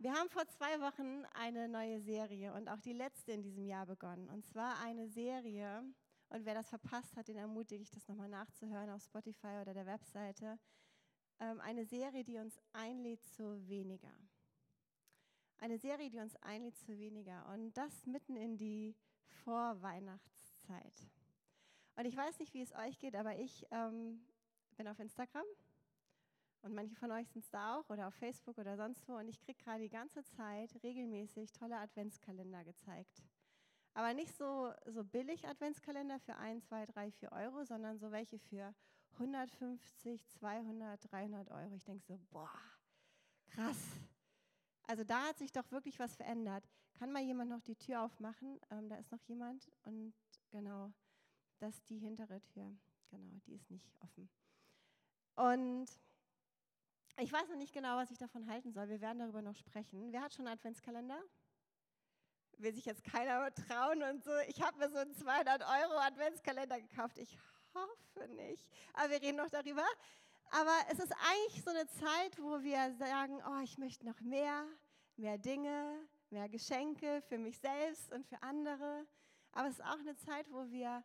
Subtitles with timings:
[0.00, 3.84] Wir haben vor zwei Wochen eine neue Serie und auch die letzte in diesem Jahr
[3.84, 4.30] begonnen.
[4.30, 5.84] Und zwar eine Serie,
[6.30, 9.84] und wer das verpasst hat, den ermutige ich, das nochmal nachzuhören auf Spotify oder der
[9.84, 10.58] Webseite.
[11.38, 14.14] Ähm, eine Serie, die uns einlädt zu weniger.
[15.58, 17.46] Eine Serie, die uns einlädt zu weniger.
[17.52, 18.96] Und das mitten in die
[19.44, 21.10] Vorweihnachtszeit.
[21.96, 24.26] Und ich weiß nicht, wie es euch geht, aber ich ähm,
[24.78, 25.44] bin auf Instagram
[26.62, 29.16] und manche von euch sind es da auch oder auf Facebook oder sonst wo.
[29.16, 33.22] Und ich kriege gerade die ganze Zeit regelmäßig tolle Adventskalender gezeigt.
[33.94, 38.38] Aber nicht so, so billig Adventskalender für 1, 2, 3, 4 Euro, sondern so welche
[38.38, 38.74] für
[39.14, 41.74] 150, 200, 300 Euro.
[41.74, 42.50] Ich denke so, boah,
[43.48, 43.78] krass.
[44.86, 46.68] Also da hat sich doch wirklich was verändert.
[46.94, 48.60] Kann mal jemand noch die Tür aufmachen?
[48.70, 49.70] Ähm, da ist noch jemand.
[49.84, 50.14] Und
[50.50, 50.92] genau,
[51.58, 52.76] das ist die hintere Tür.
[53.10, 54.28] Genau, die ist nicht offen.
[55.36, 55.88] Und
[57.18, 58.88] ich weiß noch nicht genau, was ich davon halten soll.
[58.88, 60.12] Wir werden darüber noch sprechen.
[60.12, 61.20] Wer hat schon einen Adventskalender?
[62.58, 64.30] Will sich jetzt keiner trauen und so.
[64.48, 67.18] Ich habe mir so einen 200 Euro Adventskalender gekauft.
[67.18, 67.36] Ich
[67.74, 68.68] hoffe nicht.
[68.94, 69.84] Aber wir reden noch darüber.
[70.50, 74.66] Aber es ist eigentlich so eine Zeit, wo wir sagen, oh, ich möchte noch mehr,
[75.16, 79.06] mehr Dinge, mehr Geschenke für mich selbst und für andere.
[79.52, 81.04] Aber es ist auch eine Zeit, wo wir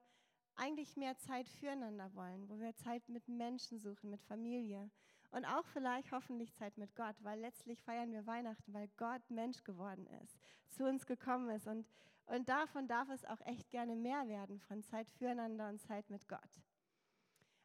[0.55, 4.89] eigentlich mehr Zeit füreinander wollen, wo wir Zeit mit Menschen suchen, mit Familie.
[5.35, 9.65] Und auch vielleicht hoffentlich Zeit mit Gott, weil letztlich feiern wir Weihnachten, weil Gott Mensch
[9.65, 11.67] geworden ist, zu uns gekommen ist.
[11.67, 11.85] Und,
[12.25, 16.25] und davon darf es auch echt gerne mehr werden, von Zeit füreinander und Zeit mit
[16.29, 16.61] Gott.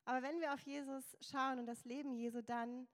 [0.05, 2.89] Aber wenn wir auf Jesus schauen und das Leben Jesu, dann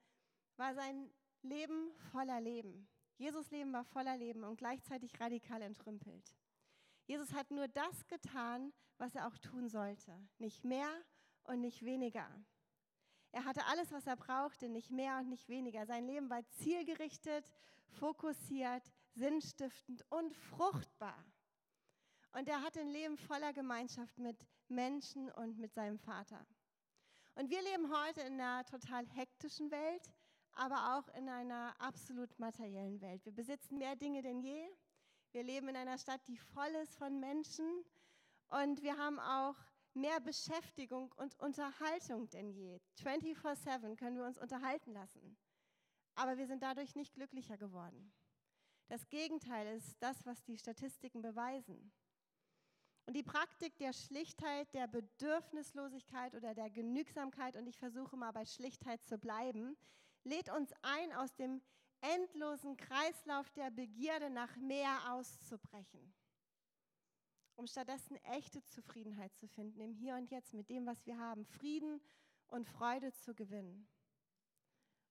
[0.59, 1.11] war sein
[1.41, 2.87] Leben voller Leben.
[3.17, 6.37] Jesus Leben war voller Leben und gleichzeitig radikal entrümpelt.
[7.07, 10.13] Jesus hat nur das getan, was er auch tun sollte.
[10.37, 10.91] Nicht mehr
[11.45, 12.29] und nicht weniger.
[13.37, 15.85] Er hatte alles, was er brauchte, nicht mehr und nicht weniger.
[15.85, 17.53] Sein Leben war zielgerichtet,
[17.91, 21.23] fokussiert, sinnstiftend und fruchtbar.
[22.33, 26.47] Und er hatte ein Leben voller Gemeinschaft mit Menschen und mit seinem Vater.
[27.35, 30.11] Und wir leben heute in einer total hektischen Welt,
[30.53, 33.23] aber auch in einer absolut materiellen Welt.
[33.27, 34.67] Wir besitzen mehr Dinge denn je.
[35.33, 37.85] Wir leben in einer Stadt, die voll ist von Menschen.
[38.49, 39.57] Und wir haben auch
[39.97, 42.79] mehr Beschäftigung und Unterhaltung denn je.
[43.03, 45.37] 24/7 können wir uns unterhalten lassen.
[46.15, 48.13] Aber wir sind dadurch nicht glücklicher geworden.
[48.89, 51.93] Das Gegenteil ist das, was die Statistiken beweisen.
[53.07, 58.45] Und die Praktik der Schlichtheit, der Bedürfnislosigkeit oder der Genügsamkeit, und ich versuche mal bei
[58.45, 59.77] Schlichtheit zu bleiben,
[60.25, 61.63] lädt uns ein, aus dem
[62.01, 66.15] endlosen Kreislauf der Begierde nach mehr auszubrechen
[67.57, 71.45] um stattdessen echte Zufriedenheit zu finden im Hier und Jetzt mit dem, was wir haben,
[71.45, 72.01] Frieden
[72.49, 73.89] und Freude zu gewinnen.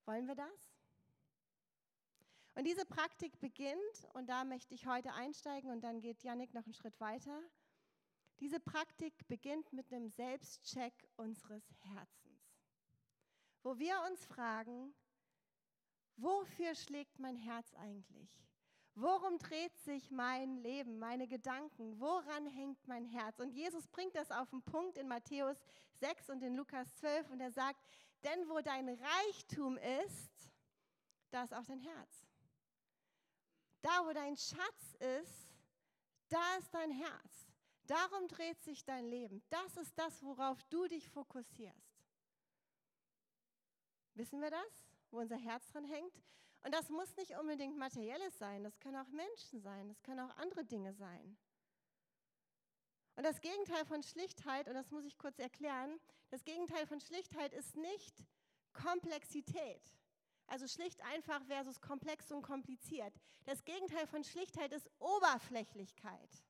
[0.06, 0.76] Wollen wir das?
[2.54, 6.64] Und diese Praktik beginnt, und da möchte ich heute einsteigen und dann geht Yannick noch
[6.64, 7.42] einen Schritt weiter.
[8.40, 12.62] Diese Praktik beginnt mit einem Selbstcheck unseres Herzens,
[13.64, 14.94] wo wir uns fragen,
[16.16, 18.30] wofür schlägt mein Herz eigentlich?
[18.98, 22.00] Worum dreht sich mein Leben, meine Gedanken?
[22.00, 23.40] Woran hängt mein Herz?
[23.40, 25.58] Und Jesus bringt das auf den Punkt in Matthäus
[26.00, 27.78] 6 und in Lukas 12 und er sagt,
[28.24, 30.50] denn wo dein Reichtum ist,
[31.30, 32.26] da ist auch dein Herz.
[33.82, 35.50] Da, wo dein Schatz ist,
[36.30, 37.52] da ist dein Herz.
[37.88, 39.44] Darum dreht sich dein Leben.
[39.50, 42.00] Das ist das, worauf du dich fokussierst.
[44.16, 46.24] Wissen wir das, wo unser Herz dran hängt?
[46.66, 50.36] Und das muss nicht unbedingt materielles sein, das können auch Menschen sein, das können auch
[50.38, 51.38] andere Dinge sein.
[53.16, 56.00] Und das Gegenteil von Schlichtheit, und das muss ich kurz erklären,
[56.32, 58.26] das Gegenteil von Schlichtheit ist nicht
[58.74, 59.94] Komplexität.
[60.48, 63.14] Also schlicht einfach versus komplex und kompliziert.
[63.44, 66.44] Das Gegenteil von Schlichtheit ist Oberflächlichkeit.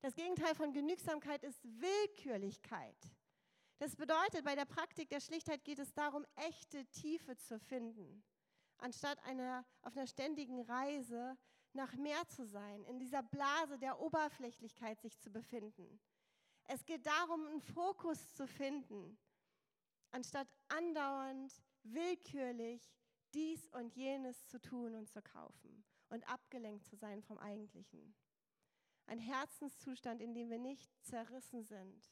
[0.00, 2.96] Das Gegenteil von Genügsamkeit ist Willkürlichkeit.
[3.80, 8.24] Das bedeutet, bei der Praktik der Schlichtheit geht es darum, echte Tiefe zu finden
[8.82, 11.36] anstatt einer, auf einer ständigen Reise
[11.72, 16.00] nach mehr zu sein, in dieser Blase der Oberflächlichkeit sich zu befinden.
[16.64, 19.18] Es geht darum, einen Fokus zu finden,
[20.10, 22.92] anstatt andauernd willkürlich
[23.34, 28.14] dies und jenes zu tun und zu kaufen und abgelenkt zu sein vom Eigentlichen.
[29.06, 32.10] Ein Herzenszustand, in dem wir nicht zerrissen sind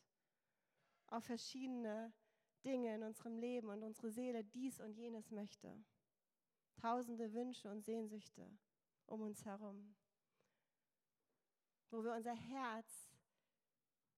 [1.09, 2.13] auf verschiedene
[2.65, 5.85] Dinge in unserem Leben und unsere Seele dies und jenes möchte
[6.81, 8.51] tausende Wünsche und Sehnsüchte
[9.07, 9.95] um uns herum,
[11.91, 13.09] wo wir unser Herz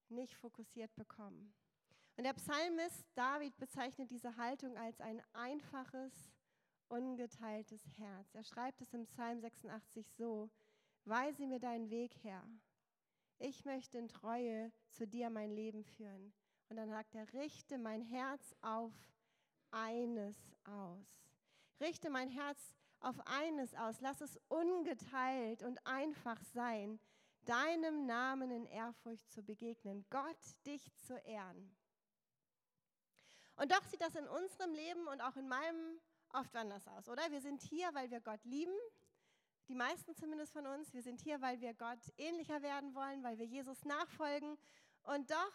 [0.09, 1.55] nicht fokussiert bekommen.
[2.17, 6.13] Und der Psalmist David bezeichnet diese Haltung als ein einfaches
[6.89, 8.35] ungeteiltes Herz.
[8.35, 10.51] Er schreibt es im Psalm 86 so,
[11.05, 12.43] weise mir deinen Weg her.
[13.39, 16.35] Ich möchte in Treue zu dir mein Leben führen.
[16.69, 18.93] Und dann sagt er, richte mein Herz auf
[19.71, 21.30] eines aus.
[21.81, 24.01] Richte mein Herz auf eines aus.
[24.01, 27.01] Lass es ungeteilt und einfach sein,
[27.45, 31.75] deinem Namen in Ehrfurcht zu begegnen, Gott dich zu ehren.
[33.57, 36.01] Und doch sieht das in unserem Leben und auch in meinem
[36.33, 37.31] oft anders aus, oder?
[37.31, 38.75] Wir sind hier, weil wir Gott lieben,
[39.69, 40.93] die meisten zumindest von uns.
[40.93, 44.59] Wir sind hier, weil wir Gott ähnlicher werden wollen, weil wir Jesus nachfolgen.
[45.03, 45.53] Und doch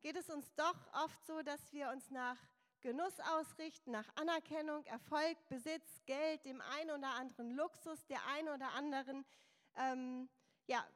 [0.00, 2.38] geht es uns doch oft so, dass wir uns nach
[2.84, 8.72] Genuss ausrichten, nach Anerkennung, Erfolg, Besitz, Geld, dem einen oder anderen Luxus, der einen oder
[8.74, 9.24] anderen,
[9.76, 10.28] ähm,
[10.66, 10.86] ja,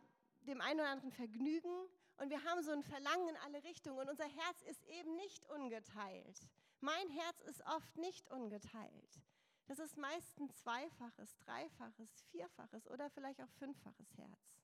[0.43, 1.73] dem einen oder anderen Vergnügen.
[2.19, 4.00] Und wir haben so ein Verlangen in alle Richtungen.
[4.00, 6.38] Und unser Herz ist eben nicht ungeteilt.
[6.81, 9.23] Mein Herz ist oft nicht ungeteilt.
[9.67, 14.61] Das ist meist ein zweifaches, dreifaches, vierfaches oder vielleicht auch fünffaches Herz.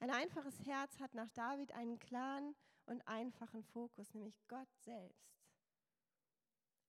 [0.00, 5.40] Ein einfaches Herz hat nach David einen klaren und einfachen Fokus, nämlich Gott selbst.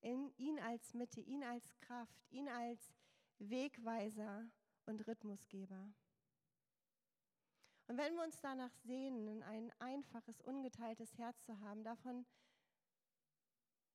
[0.01, 2.93] In ihn als Mitte, ihn als Kraft, ihn als
[3.39, 4.47] Wegweiser
[4.85, 5.93] und Rhythmusgeber.
[7.87, 12.25] Und wenn wir uns danach sehnen, ein einfaches, ungeteiltes Herz zu haben, davon,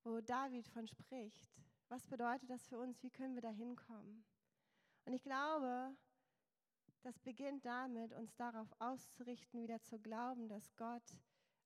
[0.05, 1.51] wo David von spricht,
[1.89, 3.03] was bedeutet das für uns?
[3.03, 4.25] Wie können wir da hinkommen?
[5.05, 5.97] Und ich glaube,
[7.03, 11.19] das beginnt damit, uns darauf auszurichten, wieder zu glauben, dass Gott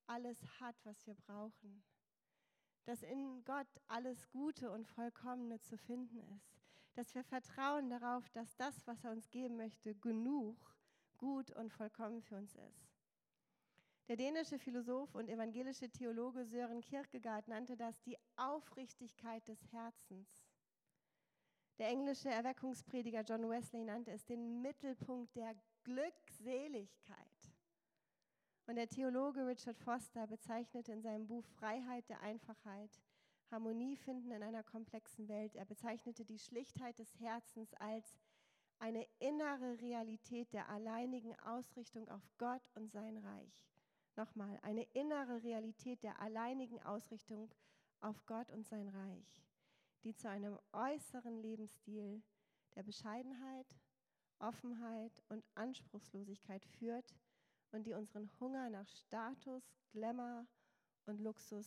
[0.07, 1.83] alles hat, was wir brauchen.
[2.85, 6.61] Dass in Gott alles Gute und Vollkommene zu finden ist.
[6.95, 10.77] Dass wir vertrauen darauf, dass das, was er uns geben möchte, genug,
[11.17, 12.95] gut und vollkommen für uns ist.
[14.09, 20.45] Der dänische Philosoph und evangelische Theologe Sören Kierkegaard nannte das die Aufrichtigkeit des Herzens.
[21.79, 27.34] Der englische Erweckungsprediger John Wesley nannte es den Mittelpunkt der Glückseligkeit.
[28.67, 32.99] Und der Theologe Richard Foster bezeichnete in seinem Buch Freiheit der Einfachheit
[33.51, 35.55] Harmonie finden in einer komplexen Welt.
[35.55, 38.19] Er bezeichnete die Schlichtheit des Herzens als
[38.79, 43.69] eine innere Realität der alleinigen Ausrichtung auf Gott und sein Reich.
[44.17, 47.51] Nochmal, eine innere Realität der alleinigen Ausrichtung
[48.01, 49.43] auf Gott und sein Reich,
[50.05, 52.23] die zu einem äußeren Lebensstil
[52.75, 53.67] der Bescheidenheit,
[54.39, 57.15] Offenheit und Anspruchslosigkeit führt,
[57.75, 60.47] und die unseren Hunger nach Status, Glamour
[61.07, 61.67] und Luxus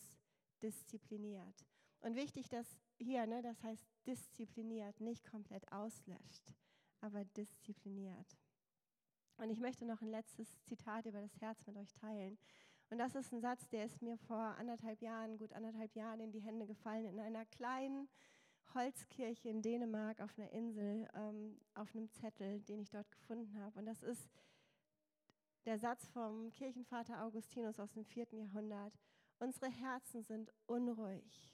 [0.64, 1.66] diszipliniert.
[2.00, 2.66] Und wichtig, dass
[2.98, 6.54] hier, ne, das heißt diszipliniert, nicht komplett auslöscht,
[7.02, 8.38] aber diszipliniert.
[9.38, 12.40] Und ich möchte noch ein letztes Zitat über das Herz mit euch teilen.
[12.90, 16.32] Und das ist ein Satz, der ist mir vor anderthalb Jahren, gut anderthalb Jahren in
[16.32, 18.08] die Hände gefallen, in einer kleinen
[18.74, 23.80] Holzkirche in Dänemark auf einer Insel, ähm, auf einem Zettel, den ich dort gefunden habe.
[23.80, 24.30] Und das ist
[25.68, 28.94] der Satz vom Kirchenvater Augustinus aus dem vierten Jahrhundert.
[29.38, 31.52] Unsere Herzen sind unruhig,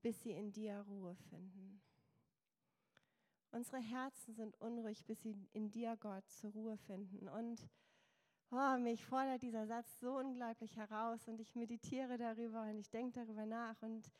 [0.00, 1.82] bis sie in dir Ruhe finden.
[3.50, 7.28] Unsere Herzen sind unruhig, bis sie in dir, Gott, zur Ruhe finden.
[7.28, 7.68] Und
[8.52, 13.20] oh, mich fordert dieser Satz so unglaublich heraus und ich meditiere darüber und ich denke
[13.20, 14.10] darüber nach und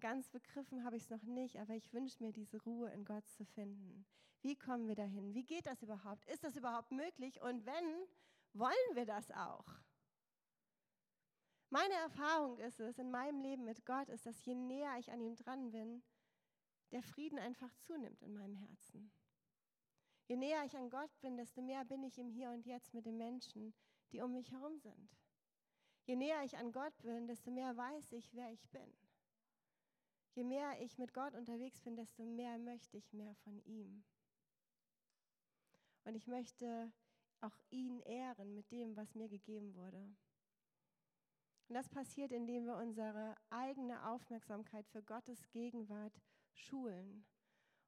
[0.00, 3.26] ganz begriffen habe ich es noch nicht, aber ich wünsche mir diese Ruhe in Gott
[3.26, 4.04] zu finden.
[4.42, 5.32] Wie kommen wir dahin?
[5.32, 6.26] Wie geht das überhaupt?
[6.26, 7.40] Ist das überhaupt möglich?
[7.40, 8.06] Und wenn,
[8.58, 9.66] wollen wir das auch?
[11.70, 15.20] Meine Erfahrung ist es in meinem Leben mit Gott, ist, dass je näher ich an
[15.20, 16.02] ihm dran bin,
[16.92, 19.12] der Frieden einfach zunimmt in meinem Herzen.
[20.28, 23.06] Je näher ich an Gott bin, desto mehr bin ich im Hier und Jetzt mit
[23.06, 23.74] den Menschen,
[24.12, 25.16] die um mich herum sind.
[26.04, 28.96] Je näher ich an Gott bin, desto mehr weiß ich, wer ich bin.
[30.34, 34.04] Je mehr ich mit Gott unterwegs bin, desto mehr möchte ich mehr von ihm.
[36.04, 36.92] Und ich möchte
[37.40, 40.16] auch ihn ehren mit dem, was mir gegeben wurde.
[41.68, 46.20] Und das passiert, indem wir unsere eigene Aufmerksamkeit für Gottes Gegenwart
[46.54, 47.26] schulen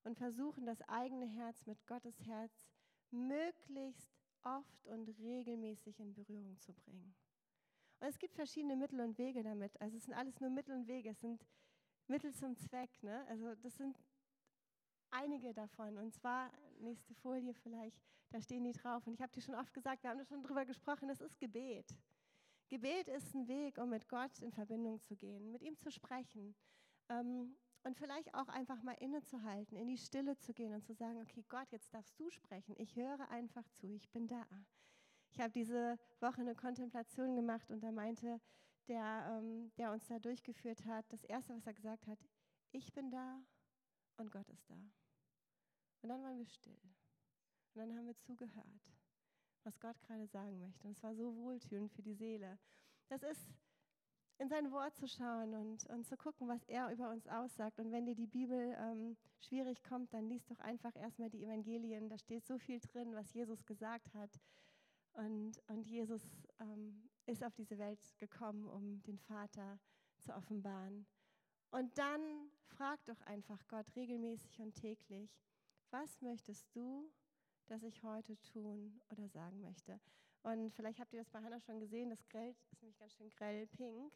[0.05, 2.69] und versuchen, das eigene Herz mit Gottes Herz
[3.11, 4.11] möglichst
[4.43, 7.15] oft und regelmäßig in Berührung zu bringen.
[8.01, 9.81] Und es gibt verschiedene Mittel und Wege damit.
[9.81, 11.45] Also es sind alles nur Mittel und Wege, es sind
[12.07, 13.03] Mittel zum Zweck.
[13.03, 13.25] Ne?
[13.29, 13.99] Also das sind
[15.11, 15.99] einige davon.
[15.99, 16.51] Und zwar,
[16.81, 17.99] nächste Folie vielleicht,
[18.31, 19.07] da stehen die drauf.
[19.07, 21.97] Und ich habe dir schon oft gesagt, wir haben schon drüber gesprochen, das ist Gebet.
[22.69, 26.55] Gebet ist ein Weg, um mit Gott in Verbindung zu gehen, mit ihm zu sprechen.
[27.09, 31.21] Ähm, und vielleicht auch einfach mal innezuhalten, in die Stille zu gehen und zu sagen,
[31.23, 32.75] okay Gott, jetzt darfst du sprechen.
[32.77, 34.45] Ich höre einfach zu, ich bin da.
[35.31, 38.41] Ich habe diese Woche eine Kontemplation gemacht und da meinte
[38.89, 42.19] der, ähm, der uns da durchgeführt hat, das Erste, was er gesagt hat,
[42.73, 43.41] ich bin da
[44.17, 44.77] und Gott ist da.
[46.03, 46.79] Und dann waren wir still.
[47.75, 48.93] Und dann haben wir zugehört,
[49.65, 50.87] was Gott gerade sagen möchte.
[50.87, 52.59] Und es war so wohltönend für die Seele.
[53.09, 53.53] Das ist
[54.39, 57.81] in sein Wort zu schauen und, und zu gucken, was er über uns aussagt.
[57.81, 62.09] Und wenn dir die Bibel ähm, schwierig kommt, dann liest doch einfach erstmal die Evangelien.
[62.09, 64.31] Da steht so viel drin, was Jesus gesagt hat.
[65.13, 66.23] Und, und Jesus
[66.61, 69.81] ähm, ist auf diese Welt gekommen, um den Vater
[70.19, 71.07] zu offenbaren.
[71.71, 72.21] Und dann
[72.63, 75.31] frag doch einfach Gott regelmäßig und täglich,
[75.91, 77.11] was möchtest du,
[77.67, 80.01] dass ich heute tun oder sagen möchte?
[80.43, 83.29] Und vielleicht habt ihr das bei Hannah schon gesehen, das Grell ist nämlich ganz schön
[83.31, 84.13] grell pink.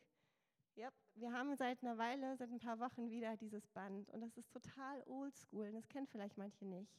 [0.76, 0.94] Yep.
[1.14, 4.50] Wir haben seit einer Weile, seit ein paar Wochen wieder dieses Band und das ist
[4.50, 6.90] total oldschool und das kennen vielleicht manche nicht.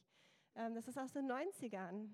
[0.54, 2.08] Ähm, das ist aus den 90ern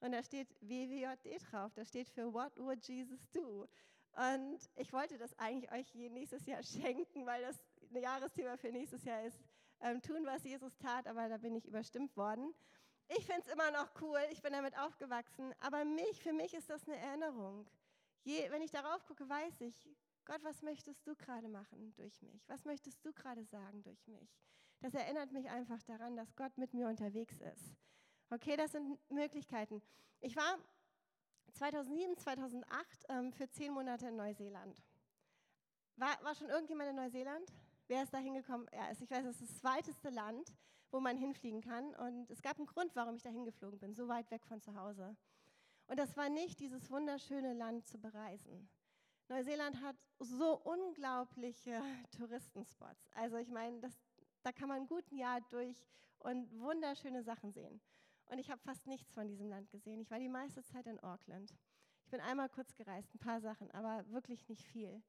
[0.00, 3.68] und da steht WWJD drauf, das steht für What Would Jesus Do?
[4.14, 9.04] Und ich wollte das eigentlich euch nächstes Jahr schenken, weil das ein Jahresthema für nächstes
[9.04, 9.38] Jahr ist,
[9.82, 12.54] ähm, tun, was Jesus tat, aber da bin ich überstimmt worden.
[13.08, 16.70] Ich finde es immer noch cool, ich bin damit aufgewachsen, aber mich, für mich ist
[16.70, 17.68] das eine Erinnerung.
[18.24, 19.88] Je, wenn ich darauf gucke, weiß ich,
[20.24, 22.48] Gott, was möchtest du gerade machen durch mich?
[22.48, 24.38] Was möchtest du gerade sagen durch mich?
[24.80, 27.74] Das erinnert mich einfach daran, dass Gott mit mir unterwegs ist.
[28.30, 29.82] Okay, das sind Möglichkeiten.
[30.20, 30.58] Ich war
[31.52, 34.82] 2007, 2008 ähm, für zehn Monate in Neuseeland.
[35.96, 37.52] War, war schon irgendjemand in Neuseeland?
[37.92, 38.66] Wer ist da hingekommen?
[38.72, 40.54] Ja, also ich weiß, es ist das zweiteste Land,
[40.90, 41.94] wo man hinfliegen kann.
[41.96, 44.74] Und es gab einen Grund, warum ich da hingeflogen bin, so weit weg von zu
[44.74, 45.14] Hause.
[45.88, 48.70] Und das war nicht, dieses wunderschöne Land zu bereisen.
[49.28, 51.82] Neuseeland hat so unglaubliche
[52.16, 53.10] Touristenspots.
[53.14, 53.92] Also ich meine, das,
[54.42, 55.86] da kann man ein gutes Jahr durch
[56.20, 57.78] und wunderschöne Sachen sehen.
[58.24, 60.00] Und ich habe fast nichts von diesem Land gesehen.
[60.00, 61.54] Ich war die meiste Zeit in Auckland.
[62.04, 65.02] Ich bin einmal kurz gereist, ein paar Sachen, aber wirklich nicht viel.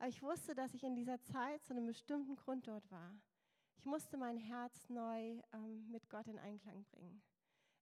[0.00, 3.14] Aber ich wusste, dass ich in dieser Zeit zu einem bestimmten Grund dort war.
[3.76, 7.22] Ich musste mein Herz neu ähm, mit Gott in Einklang bringen.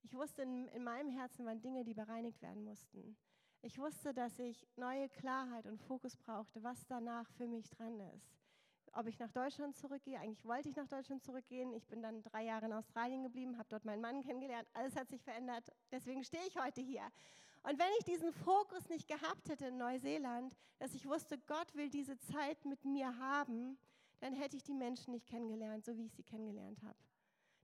[0.03, 3.17] Ich wusste, in, in meinem Herzen waren Dinge, die bereinigt werden mussten.
[3.63, 8.37] Ich wusste, dass ich neue Klarheit und Fokus brauchte, was danach für mich dran ist.
[8.95, 11.73] Ob ich nach Deutschland zurückgehe, eigentlich wollte ich nach Deutschland zurückgehen.
[11.73, 14.69] Ich bin dann drei Jahre in Australien geblieben, habe dort meinen Mann kennengelernt.
[14.73, 15.71] Alles hat sich verändert.
[15.93, 17.03] Deswegen stehe ich heute hier.
[17.63, 21.91] Und wenn ich diesen Fokus nicht gehabt hätte in Neuseeland, dass ich wusste, Gott will
[21.91, 23.79] diese Zeit mit mir haben,
[24.21, 26.99] dann hätte ich die Menschen nicht kennengelernt, so wie ich sie kennengelernt habe.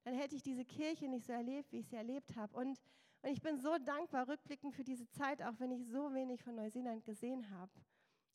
[0.05, 2.55] Dann hätte ich diese Kirche nicht so erlebt, wie ich sie erlebt habe.
[2.57, 2.79] Und
[3.25, 6.57] und ich bin so dankbar rückblickend für diese Zeit, auch wenn ich so wenig von
[6.57, 7.73] Neuseeland gesehen habe.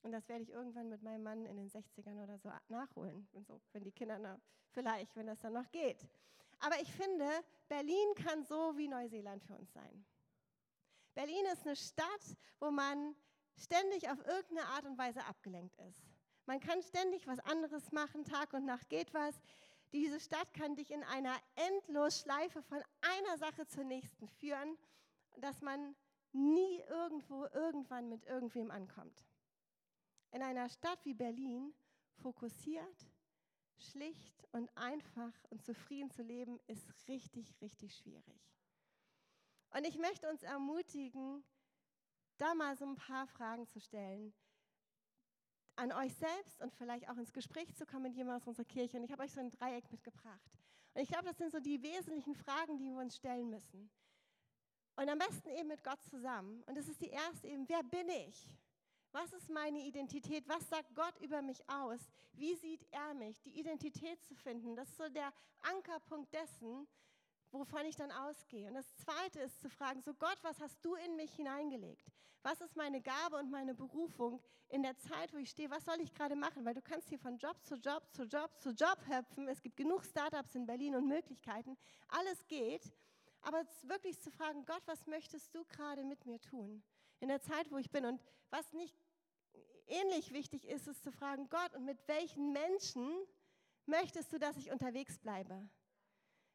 [0.01, 3.28] Und das werde ich irgendwann mit meinem Mann in den 60ern oder so nachholen.
[3.34, 4.39] Und so, wenn die Kinder noch,
[4.72, 6.08] vielleicht, wenn das dann noch geht.
[6.58, 7.30] Aber ich finde,
[7.68, 10.08] Berlin kann so wie Neuseeland für uns sein.
[11.13, 13.16] Berlin ist eine Stadt, wo man
[13.58, 16.00] ständig auf irgendeine Art und Weise abgelenkt ist.
[16.46, 19.36] Man kann ständig was anderes machen, Tag und Nacht geht was.
[19.92, 24.78] Diese Stadt kann dich in einer Endlosschleife von einer Sache zur nächsten führen,
[25.38, 25.96] dass man
[26.32, 29.25] nie irgendwo irgendwann mit irgendwem ankommt.
[30.32, 31.74] In einer Stadt wie Berlin
[32.22, 33.12] fokussiert,
[33.78, 38.50] schlicht und einfach und zufrieden zu leben, ist richtig, richtig schwierig.
[39.72, 41.44] Und ich möchte uns ermutigen,
[42.38, 44.34] da mal so ein paar Fragen zu stellen
[45.80, 48.98] an euch selbst und vielleicht auch ins Gespräch zu kommen mit jemandem aus unserer Kirche.
[48.98, 50.52] Und ich habe euch so ein Dreieck mitgebracht.
[50.94, 53.90] Und ich glaube, das sind so die wesentlichen Fragen, die wir uns stellen müssen.
[54.98, 56.62] Und am besten eben mit Gott zusammen.
[56.64, 58.50] Und das ist die erste eben, wer bin ich?
[59.14, 60.48] Was ist meine Identität?
[60.50, 62.00] Was sagt Gott über mich aus?
[62.34, 63.42] Wie sieht er mich?
[63.42, 66.88] Die Identität zu finden, das ist so der Ankerpunkt dessen,
[67.51, 68.68] wovon ich dann ausgehe.
[68.68, 72.12] Und das Zweite ist zu fragen, so Gott, was hast du in mich hineingelegt?
[72.41, 75.70] Was ist meine Gabe und meine Berufung in der Zeit, wo ich stehe?
[75.70, 76.63] Was soll ich gerade machen?
[76.63, 79.48] Weil du kannst hier von Job zu Job zu Job zu Job hüpfen.
[79.48, 81.77] Es gibt genug Startups in Berlin und Möglichkeiten.
[82.08, 82.94] Alles geht.
[83.41, 86.84] Aber wirklich zu fragen, Gott, was möchtest du gerade mit mir tun?
[87.20, 88.06] In der Zeit, wo ich bin.
[88.06, 88.96] Und was nicht
[89.88, 93.12] ähnlich wichtig ist, ist zu fragen, Gott, und mit welchen Menschen
[93.86, 95.68] möchtest du, dass ich unterwegs bleibe?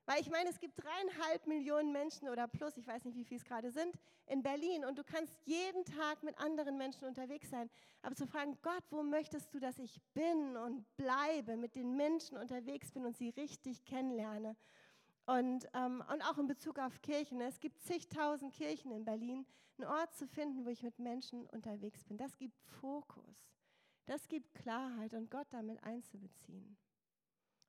[0.07, 3.39] Weil ich meine, es gibt dreieinhalb Millionen Menschen oder plus, ich weiß nicht, wie viel
[3.39, 3.95] es gerade sind,
[4.27, 7.71] in Berlin und du kannst jeden Tag mit anderen Menschen unterwegs sein.
[8.03, 12.37] Aber zu fragen, Gott, wo möchtest du, dass ich bin und bleibe, mit den Menschen
[12.37, 14.57] unterwegs bin und sie richtig kennenlerne?
[15.27, 17.41] Und, ähm, und auch in Bezug auf Kirchen.
[17.41, 19.47] Es gibt zigtausend Kirchen in Berlin.
[19.79, 23.49] Einen Ort zu finden, wo ich mit Menschen unterwegs bin, das gibt Fokus.
[24.05, 26.77] Das gibt Klarheit und Gott damit einzubeziehen.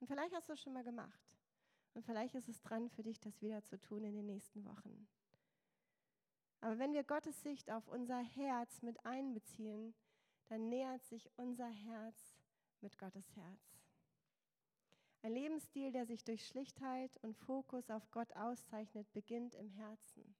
[0.01, 1.24] Und vielleicht hast du es schon mal gemacht.
[1.95, 5.07] Und vielleicht ist es dran für dich, das wieder zu tun in den nächsten Wochen.
[6.59, 9.95] Aber wenn wir Gottes Sicht auf unser Herz mit einbeziehen,
[10.49, 12.35] dann nähert sich unser Herz
[12.81, 13.79] mit Gottes Herz.
[15.21, 20.35] Ein Lebensstil, der sich durch Schlichtheit und Fokus auf Gott auszeichnet, beginnt im Herzen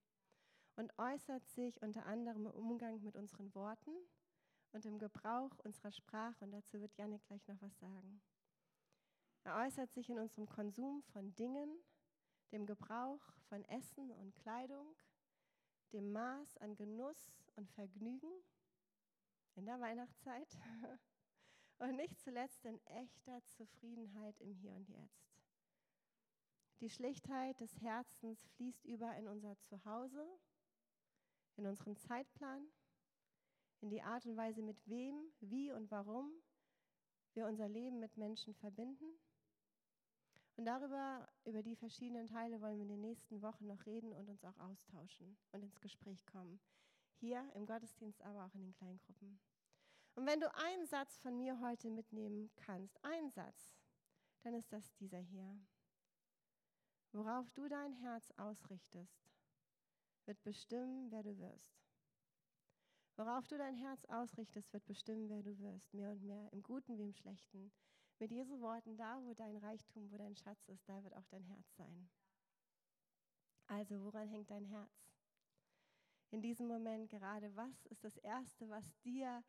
[0.76, 3.96] und äußert sich unter anderem im Umgang mit unseren Worten
[4.72, 6.44] und im Gebrauch unserer Sprache.
[6.44, 8.20] Und dazu wird Janik gleich noch was sagen.
[9.46, 11.70] Er äußert sich in unserem Konsum von Dingen,
[12.50, 14.96] dem Gebrauch von Essen und Kleidung,
[15.92, 18.42] dem Maß an Genuss und Vergnügen
[19.54, 20.48] in der Weihnachtszeit
[21.78, 25.30] und nicht zuletzt in echter Zufriedenheit im Hier und Jetzt.
[26.80, 30.26] Die Schlichtheit des Herzens fließt über in unser Zuhause,
[31.54, 32.66] in unseren Zeitplan,
[33.80, 36.32] in die Art und Weise, mit wem, wie und warum
[37.34, 39.06] wir unser Leben mit Menschen verbinden.
[40.56, 44.28] Und darüber, über die verschiedenen Teile wollen wir in den nächsten Wochen noch reden und
[44.28, 46.58] uns auch austauschen und ins Gespräch kommen.
[47.20, 49.38] Hier im Gottesdienst, aber auch in den Kleingruppen.
[50.14, 53.76] Und wenn du einen Satz von mir heute mitnehmen kannst, einen Satz,
[54.42, 55.58] dann ist das dieser hier.
[57.12, 59.30] Worauf du dein Herz ausrichtest,
[60.24, 61.82] wird bestimmen, wer du wirst.
[63.16, 66.96] Worauf du dein Herz ausrichtest, wird bestimmen, wer du wirst, mehr und mehr, im Guten
[66.98, 67.72] wie im Schlechten.
[68.18, 71.44] Mit Jesu Worten, da wo dein Reichtum, wo dein Schatz ist, da wird auch dein
[71.44, 72.08] Herz sein.
[73.66, 75.12] Also, woran hängt dein Herz?
[76.30, 79.44] In diesem Moment gerade, was ist das Erste, was dir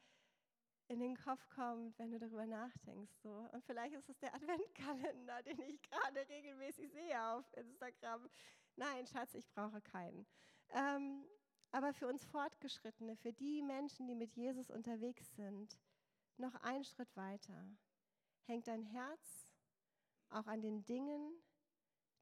[0.88, 3.14] in den Kopf kommt, wenn du darüber nachdenkst.
[3.22, 3.48] So.
[3.52, 8.30] Und vielleicht ist es der Adventkalender, den ich gerade regelmäßig sehe auf Instagram.
[8.76, 10.26] Nein, Schatz, ich brauche keinen.
[10.70, 11.26] Ähm,
[11.72, 15.78] aber für uns Fortgeschrittene, für die Menschen, die mit Jesus unterwegs sind,
[16.38, 17.70] noch einen Schritt weiter.
[18.48, 19.54] Hängt dein Herz
[20.30, 21.34] auch an den Dingen,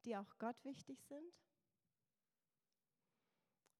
[0.05, 1.33] die auch Gott wichtig sind?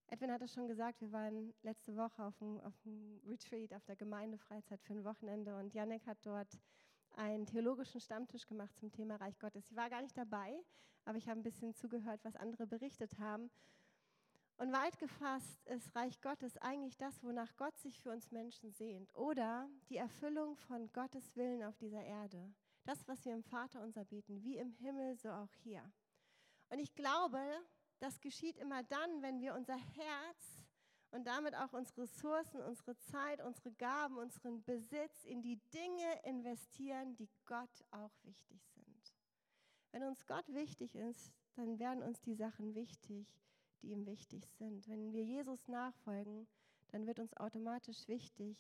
[0.06, 3.84] Edwin hat es schon gesagt, wir waren letzte Woche auf einem, auf einem Retreat, auf
[3.86, 6.60] der Gemeindefreizeit für ein Wochenende und Janek hat dort
[7.16, 9.72] einen theologischen Stammtisch gemacht zum Thema Reich Gottes.
[9.72, 10.64] Ich war gar nicht dabei,
[11.04, 13.50] aber ich habe ein bisschen zugehört, was andere berichtet haben.
[14.58, 19.14] Und weit gefasst ist Reich Gottes eigentlich das, wonach Gott sich für uns Menschen sehnt
[19.14, 22.54] oder die Erfüllung von Gottes Willen auf dieser Erde.
[22.86, 25.84] Das, was wir im Vater unser beten, wie im Himmel, so auch hier.
[26.70, 27.40] Und ich glaube,
[28.00, 30.66] das geschieht immer dann, wenn wir unser Herz
[31.12, 37.16] und damit auch unsere Ressourcen, unsere Zeit, unsere Gaben, unseren Besitz in die Dinge investieren,
[37.16, 39.14] die Gott auch wichtig sind.
[39.92, 43.28] Wenn uns Gott wichtig ist, dann werden uns die Sachen wichtig,
[43.86, 44.88] die ihm wichtig sind.
[44.88, 46.48] Wenn wir Jesus nachfolgen,
[46.90, 48.58] dann wird uns automatisch wichtig,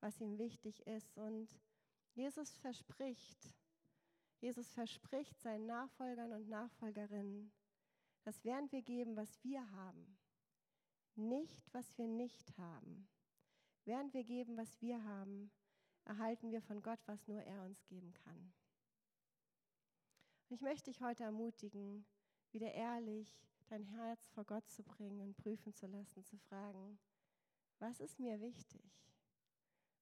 [0.00, 1.16] was ihm wichtig ist.
[1.16, 1.48] Und
[2.14, 3.54] Jesus verspricht,
[4.40, 7.52] Jesus verspricht seinen Nachfolgern und Nachfolgerinnen,
[8.24, 10.18] das werden wir geben, was wir haben,
[11.14, 13.06] nicht was wir nicht haben.
[13.84, 15.52] Während wir geben, was wir haben,
[16.04, 18.52] erhalten wir von Gott, was nur er uns geben kann.
[20.48, 22.06] Und ich möchte dich heute ermutigen,
[22.50, 26.98] wieder ehrlich dein Herz vor Gott zu bringen und prüfen zu lassen, zu fragen,
[27.78, 28.82] was ist mir wichtig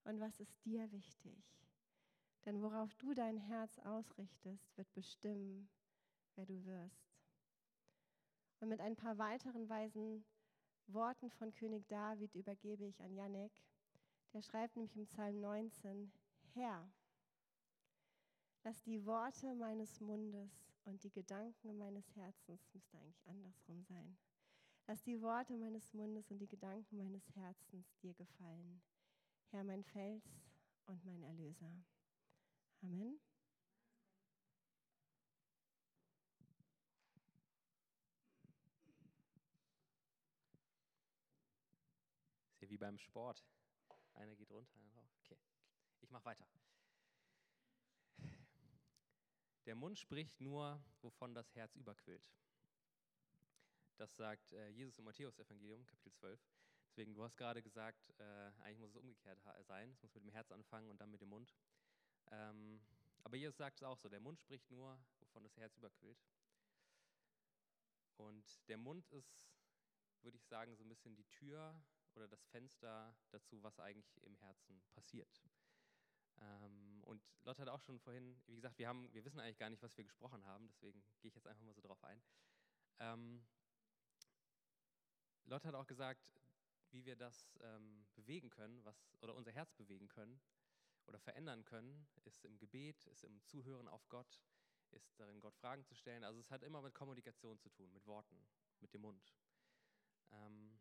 [0.03, 1.43] und was ist dir wichtig?
[2.45, 5.69] Denn worauf du dein Herz ausrichtest, wird bestimmen,
[6.35, 7.13] wer du wirst.
[8.59, 10.25] Und mit ein paar weiteren weisen
[10.87, 13.51] Worten von König David übergebe ich an Janek.
[14.33, 16.11] Der schreibt nämlich im Psalm 19,
[16.53, 16.89] Herr,
[18.63, 24.17] lass die Worte meines Mundes und die Gedanken meines Herzens, müsste eigentlich andersrum sein,
[24.87, 28.81] lass die Worte meines Mundes und die Gedanken meines Herzens dir gefallen.
[29.51, 30.25] Herr, mein Fels
[30.85, 31.71] und mein Erlöser.
[32.81, 33.19] Amen.
[42.73, 43.45] wie beim Sport.
[44.15, 45.07] Einer geht runter, einer drauf.
[45.19, 45.37] Okay,
[46.01, 46.47] ich mache weiter.
[49.73, 52.29] Der Mund spricht nur, wovon das Herz überquillt.
[53.97, 56.39] Das sagt äh, Jesus im Matthäus-Evangelium, Kapitel 12.
[56.85, 59.89] Deswegen, du hast gerade gesagt, äh, eigentlich muss es umgekehrt sein.
[59.89, 61.55] Es muss mit dem Herz anfangen und dann mit dem Mund.
[62.29, 62.83] Ähm,
[63.23, 66.23] aber Jesus sagt es auch so: Der Mund spricht nur, wovon das Herz überquillt.
[68.17, 69.49] Und der Mund ist,
[70.21, 71.75] würde ich sagen, so ein bisschen die Tür
[72.13, 75.41] oder das Fenster dazu, was eigentlich im Herzen passiert.
[76.37, 79.69] Ähm, und Lotte hat auch schon vorhin, wie gesagt, wir, haben, wir wissen eigentlich gar
[79.69, 82.21] nicht, was wir gesprochen haben, deswegen gehe ich jetzt einfach mal so drauf ein.
[82.99, 83.45] Ähm,
[85.45, 86.33] Lotte hat auch gesagt,
[86.91, 90.39] wie wir das ähm, bewegen können, was, oder unser Herz bewegen können
[91.05, 94.41] oder verändern können, ist im Gebet, ist im Zuhören auf Gott,
[94.91, 96.23] ist darin, Gott Fragen zu stellen.
[96.23, 98.47] Also es hat immer mit Kommunikation zu tun, mit Worten,
[98.79, 99.33] mit dem Mund.
[100.31, 100.79] Ähm,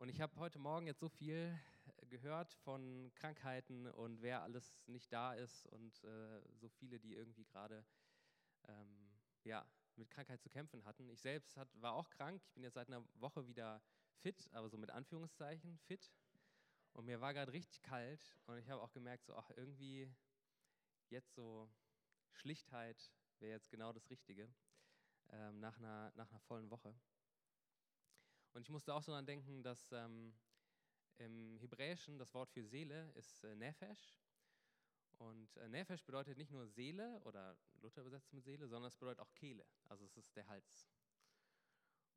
[0.00, 1.60] Und ich habe heute Morgen jetzt so viel
[2.10, 7.44] gehört von Krankheiten und wer alles nicht da ist und äh, so viele, die irgendwie
[7.44, 7.86] gerade
[8.68, 9.10] ähm,
[9.44, 11.08] ja, mit Krankheit zu kämpfen hatten.
[11.08, 12.42] Ich selbst hat, war auch krank.
[12.44, 13.82] Ich bin jetzt seit einer Woche wieder
[14.18, 16.12] fit, aber so mit Anführungszeichen fit.
[16.92, 20.12] Und mir war gerade richtig kalt und ich habe auch gemerkt, so, ach, irgendwie
[21.08, 21.70] jetzt so
[22.32, 24.52] Schlichtheit wäre jetzt genau das Richtige
[25.30, 26.94] ähm, nach, einer, nach einer vollen Woche.
[28.52, 30.34] Und ich musste auch so daran denken, dass ähm,
[31.20, 34.16] im Hebräischen das Wort für Seele ist äh, Nefesh.
[35.18, 39.20] Und äh, Nefesh bedeutet nicht nur Seele oder Luther übersetzt mit Seele, sondern es bedeutet
[39.20, 39.66] auch Kehle.
[39.84, 40.88] Also es ist der Hals.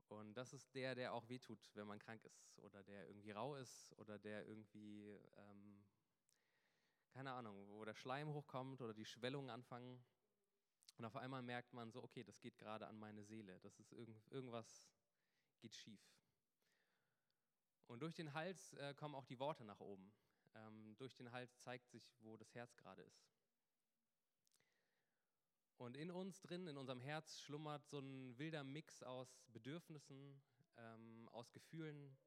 [0.08, 3.56] Und das ist der, der auch wehtut, wenn man krank ist oder der irgendwie rau
[3.56, 5.86] ist oder der irgendwie, ähm,
[7.12, 10.04] keine Ahnung, wo der Schleim hochkommt oder die Schwellungen anfangen.
[10.98, 13.60] Und auf einmal merkt man so, okay, das geht gerade an meine Seele.
[13.62, 14.94] Das ist irgend, irgendwas
[15.60, 16.23] geht schief.
[17.94, 20.12] Und durch den Hals äh, kommen auch die Worte nach oben.
[20.56, 23.30] Ähm, durch den Hals zeigt sich, wo das Herz gerade ist.
[25.78, 30.42] Und in uns drin, in unserem Herz, schlummert so ein wilder Mix aus Bedürfnissen,
[30.78, 32.18] ähm, aus Gefühlen,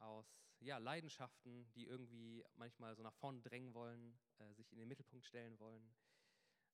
[0.00, 0.26] aus
[0.58, 5.24] ja, Leidenschaften, die irgendwie manchmal so nach vorne drängen wollen, äh, sich in den Mittelpunkt
[5.24, 5.94] stellen wollen.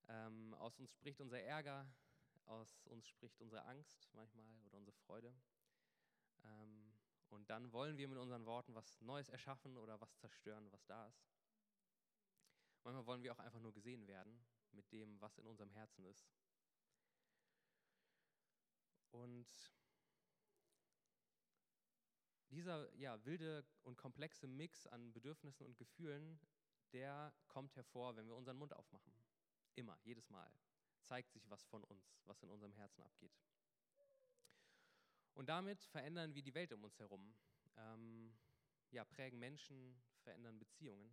[0.09, 1.87] Ähm, aus uns spricht unser Ärger,
[2.47, 5.35] aus uns spricht unsere Angst manchmal oder unsere Freude.
[6.45, 6.86] Ähm,
[7.29, 11.07] und dann wollen wir mit unseren Worten was Neues erschaffen oder was zerstören, was da
[11.07, 11.27] ist.
[12.85, 16.29] Manchmal wollen wir auch einfach nur gesehen werden mit dem, was in unserem Herzen ist.
[19.11, 19.49] Und
[22.51, 26.39] dieser ja, wilde und komplexe Mix an Bedürfnissen und Gefühlen,
[26.93, 29.13] der kommt hervor, wenn wir unseren Mund aufmachen.
[29.75, 30.51] Immer, jedes Mal
[31.03, 33.37] zeigt sich was von uns, was in unserem Herzen abgeht.
[35.37, 37.35] Und damit verändern wir die Welt um uns herum.
[37.77, 38.35] Ähm,
[38.91, 41.13] ja, prägen Menschen, verändern Beziehungen.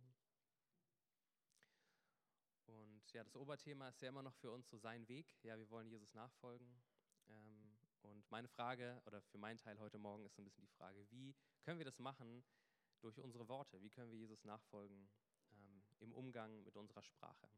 [2.64, 5.26] Und ja, das Oberthema ist ja immer noch für uns so sein Weg.
[5.42, 6.80] Ja, wir wollen Jesus nachfolgen.
[7.28, 10.72] Ähm, und meine Frage, oder für meinen Teil heute Morgen, ist so ein bisschen die
[10.72, 12.42] Frage, wie können wir das machen
[13.02, 13.82] durch unsere Worte?
[13.82, 15.10] Wie können wir Jesus nachfolgen
[15.52, 17.50] ähm, im Umgang mit unserer Sprache?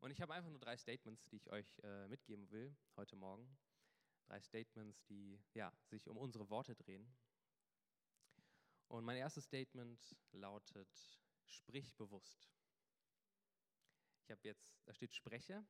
[0.00, 3.48] Und ich habe einfach nur drei Statements, die ich euch äh, mitgeben will heute Morgen
[4.26, 7.06] drei Statements, die ja, sich um unsere Worte drehen.
[8.88, 12.48] Und mein erstes Statement lautet, sprich bewusst.
[14.22, 15.64] Ich habe jetzt, da steht spreche.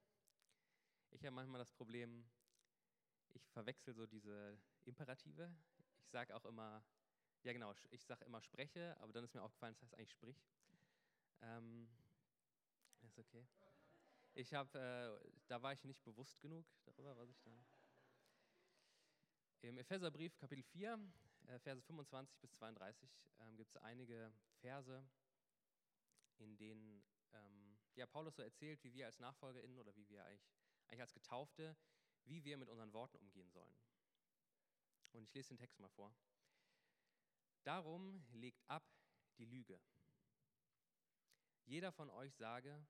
[1.11, 2.29] Ich habe manchmal das Problem,
[3.33, 5.55] ich verwechsel so diese Imperative.
[5.99, 6.85] Ich sage auch immer,
[7.43, 10.47] ja genau, ich sage immer spreche, aber dann ist mir aufgefallen, das heißt eigentlich sprich.
[11.43, 11.89] Ähm,
[13.03, 13.47] ist okay.
[14.35, 17.51] Ich habe, äh, da war ich nicht bewusst genug darüber, was ich da.
[19.67, 20.97] Im Epheserbrief Kapitel 4,
[21.49, 25.05] äh, Verse 25 bis 32 ähm, gibt es einige Verse,
[26.39, 27.03] in denen
[27.33, 30.47] ähm, ja, Paulus so erzählt, wie wir als NachfolgerInnen oder wie wir eigentlich,
[30.87, 31.77] eigentlich als Getaufte,
[32.27, 33.75] wie wir mit unseren Worten umgehen sollen.
[35.15, 36.15] Und ich lese den Text mal vor.
[37.65, 38.89] Darum legt ab
[39.37, 39.81] die Lüge.
[41.65, 42.87] Jeder von euch sage,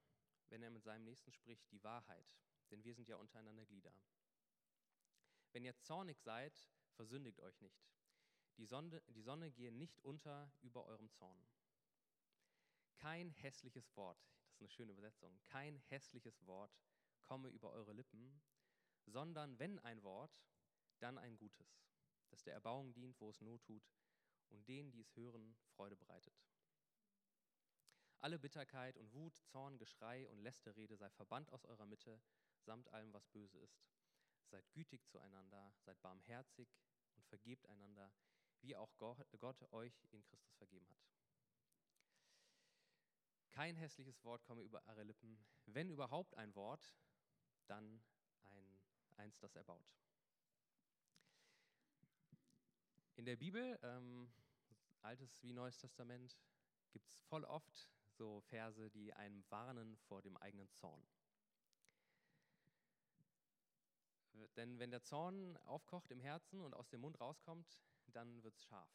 [0.50, 2.26] wenn er mit seinem Nächsten spricht, die Wahrheit,
[2.70, 3.94] denn wir sind ja untereinander Glieder.
[5.56, 6.54] Wenn ihr zornig seid,
[6.96, 7.88] versündigt euch nicht.
[8.58, 11.48] Die Sonne, die Sonne gehe nicht unter über eurem Zorn.
[12.96, 16.78] Kein hässliches Wort, das ist eine schöne Übersetzung, kein hässliches Wort
[17.24, 18.38] komme über eure Lippen,
[19.06, 20.38] sondern wenn ein Wort,
[20.98, 21.80] dann ein gutes,
[22.28, 23.90] das der Erbauung dient, wo es Not tut
[24.50, 26.38] und denen, die es hören, Freude bereitet.
[28.18, 32.20] Alle Bitterkeit und Wut, Zorn, Geschrei und Lästerrede sei verbannt aus eurer Mitte,
[32.60, 33.95] samt allem, was böse ist.
[34.46, 36.68] Seid gütig zueinander, seid barmherzig
[37.16, 38.12] und vergebt einander,
[38.60, 40.98] wie auch Gott euch in Christus vergeben hat.
[43.50, 45.38] Kein hässliches Wort komme über eure Lippen.
[45.66, 46.94] Wenn überhaupt ein Wort,
[47.66, 48.02] dann
[48.42, 48.80] ein,
[49.16, 49.86] eins, das erbaut.
[53.16, 54.30] In der Bibel, ähm,
[55.00, 56.36] Altes wie Neues Testament,
[56.92, 61.02] gibt es voll oft so Verse, die einem warnen vor dem eigenen Zorn.
[64.56, 68.64] Denn wenn der Zorn aufkocht im Herzen und aus dem Mund rauskommt, dann wird es
[68.64, 68.90] scharf.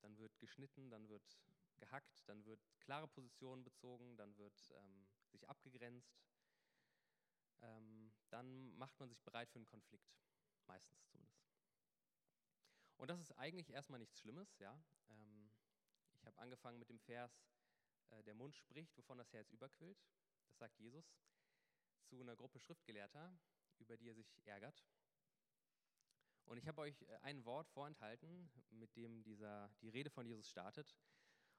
[0.00, 1.40] Dann wird geschnitten, dann wird
[1.78, 6.22] gehackt, dann wird klare Position bezogen, dann wird ähm, sich abgegrenzt.
[7.60, 10.16] Ähm, dann macht man sich bereit für einen Konflikt,
[10.66, 11.48] meistens zumindest.
[12.96, 14.58] Und das ist eigentlich erstmal nichts Schlimmes.
[14.58, 14.80] Ja?
[15.10, 15.50] Ähm,
[16.14, 17.48] ich habe angefangen mit dem Vers,
[18.10, 19.98] äh, der Mund spricht, wovon das Herz überquillt.
[20.48, 21.04] Das sagt Jesus
[22.04, 23.38] zu einer Gruppe Schriftgelehrter,
[23.80, 24.84] über die er sich ärgert.
[26.44, 30.48] Und ich habe euch äh, ein Wort vorenthalten, mit dem dieser, die Rede von Jesus
[30.48, 30.96] startet.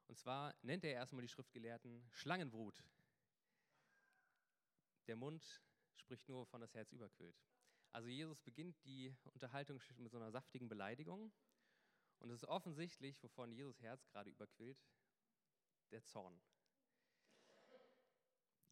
[0.07, 2.83] Und zwar nennt er erstmal die Schriftgelehrten Schlangenbrut.
[5.07, 5.61] Der Mund
[5.95, 7.39] spricht nur, wovon das Herz überquillt.
[7.91, 11.31] Also Jesus beginnt die Unterhaltung mit so einer saftigen Beleidigung.
[12.19, 14.83] Und es ist offensichtlich, wovon Jesus Herz gerade überquillt,
[15.91, 16.39] der Zorn.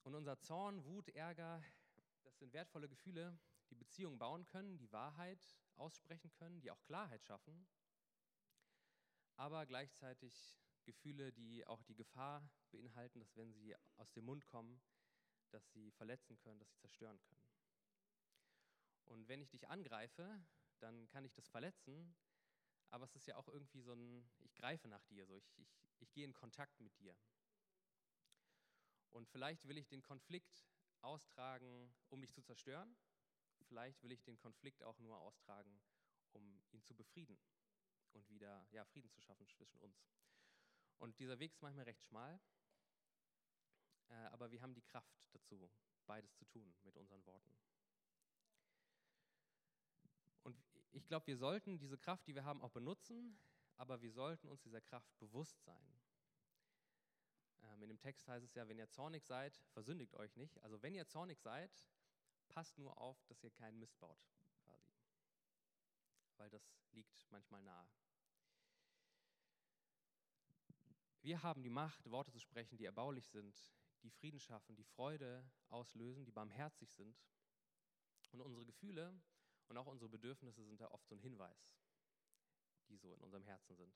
[0.04, 1.62] Und unser Zorn, Wut, Ärger,
[2.28, 7.24] das sind wertvolle Gefühle, die Beziehungen bauen können, die Wahrheit aussprechen können, die auch Klarheit
[7.24, 7.68] schaffen,
[9.36, 14.82] aber gleichzeitig Gefühle, die auch die Gefahr beinhalten, dass wenn sie aus dem Mund kommen,
[15.52, 17.46] dass sie verletzen können, dass sie zerstören können.
[19.06, 20.44] Und wenn ich dich angreife,
[20.80, 22.16] dann kann ich das verletzen,
[22.90, 25.82] aber es ist ja auch irgendwie so ein, ich greife nach dir, so ich, ich,
[26.00, 27.16] ich gehe in Kontakt mit dir.
[29.12, 30.68] Und vielleicht will ich den Konflikt
[31.02, 32.96] austragen, um dich zu zerstören.
[33.68, 35.82] Vielleicht will ich den Konflikt auch nur austragen,
[36.32, 37.38] um ihn zu befrieden
[38.14, 40.08] und wieder ja, Frieden zu schaffen zwischen uns.
[40.98, 42.40] Und dieser Weg ist manchmal recht schmal,
[44.10, 45.70] äh, aber wir haben die Kraft dazu,
[46.06, 47.56] beides zu tun mit unseren Worten.
[50.44, 50.58] Und
[50.92, 53.38] ich glaube, wir sollten diese Kraft, die wir haben, auch benutzen,
[53.76, 56.02] aber wir sollten uns dieser Kraft bewusst sein.
[57.64, 60.62] Ähm, in dem Text heißt es ja, wenn ihr zornig seid, versündigt euch nicht.
[60.64, 61.72] Also wenn ihr zornig seid,
[62.50, 64.20] passt nur auf, dass ihr keinen Mist baut,
[64.64, 64.92] quasi.
[66.38, 67.90] Weil das liegt manchmal nahe.
[71.22, 73.60] Wir haben die Macht, Worte zu sprechen, die erbaulich sind,
[74.04, 77.18] die Frieden schaffen, die Freude auslösen, die barmherzig sind.
[78.32, 79.20] Und unsere Gefühle
[79.68, 81.74] und auch unsere Bedürfnisse sind da oft so ein Hinweis,
[82.88, 83.94] die so in unserem Herzen sind.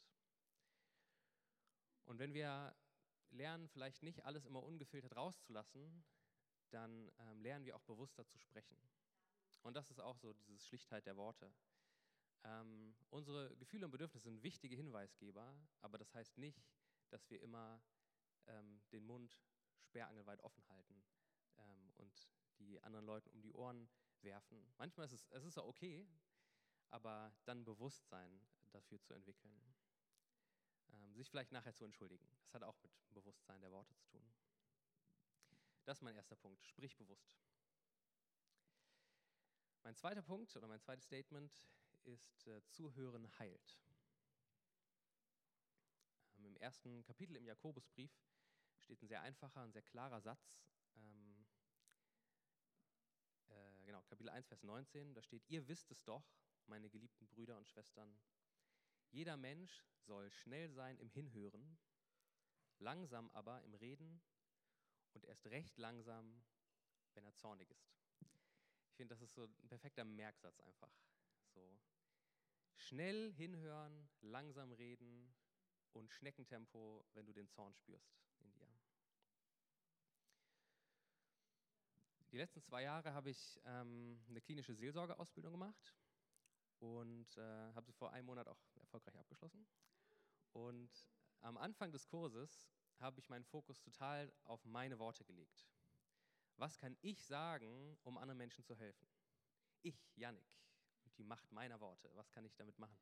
[2.06, 2.76] Und wenn wir
[3.32, 6.04] lernen, vielleicht nicht alles immer ungefiltert rauszulassen,
[6.70, 8.78] dann ähm, lernen wir auch bewusster zu sprechen.
[9.62, 11.54] Und das ist auch so diese Schlichtheit der Worte.
[12.44, 16.66] Ähm, unsere Gefühle und Bedürfnisse sind wichtige Hinweisgeber, aber das heißt nicht,
[17.10, 17.82] dass wir immer
[18.48, 19.40] ähm, den Mund
[19.82, 21.04] sperrangelweit offen halten
[21.58, 23.90] ähm, und die anderen Leuten um die Ohren
[24.22, 24.74] werfen.
[24.78, 26.08] Manchmal ist es, es ist auch okay,
[26.90, 28.42] aber dann Bewusstsein
[28.72, 29.76] dafür zu entwickeln.
[30.92, 32.28] Ähm, sich vielleicht nachher zu entschuldigen.
[32.44, 34.24] Das hat auch mit Bewusstsein der Worte zu tun.
[35.86, 36.66] Das ist mein erster Punkt.
[36.66, 37.38] Sprich bewusst.
[39.84, 41.52] Mein zweiter Punkt oder mein zweites Statement
[42.04, 43.80] ist, äh, Zuhören heilt.
[46.38, 48.12] Ähm, Im ersten Kapitel im Jakobusbrief
[48.80, 50.56] steht ein sehr einfacher, ein sehr klarer Satz.
[50.96, 51.46] Ähm,
[53.50, 56.24] äh, genau, Kapitel 1, Vers 19, da steht, ihr wisst es doch,
[56.68, 58.20] meine geliebten Brüder und Schwestern,
[59.12, 61.78] jeder Mensch soll schnell sein im Hinhören,
[62.80, 64.22] langsam aber im Reden
[65.14, 66.44] und erst recht langsam,
[67.14, 67.94] wenn er zornig ist.
[68.90, 70.92] Ich finde, das ist so ein perfekter Merksatz einfach.
[71.54, 71.80] So
[72.76, 75.34] schnell hinhören, langsam reden
[75.94, 78.68] und Schneckentempo, wenn du den Zorn spürst in dir.
[82.32, 85.94] Die letzten zwei Jahre habe ich ähm, eine klinische Seelsorgeausbildung gemacht
[86.80, 88.58] und äh, habe sie vor einem Monat auch
[88.92, 89.66] erfolgreich abgeschlossen.
[90.52, 90.92] Und
[91.40, 95.66] am Anfang des Kurses habe ich meinen Fokus total auf meine Worte gelegt.
[96.58, 99.08] Was kann ich sagen, um anderen Menschen zu helfen?
[99.82, 100.46] Ich, Yannick,
[101.06, 103.00] und die Macht meiner Worte, was kann ich damit machen?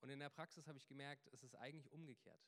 [0.00, 2.42] Und in der Praxis habe ich gemerkt, es ist eigentlich umgekehrt.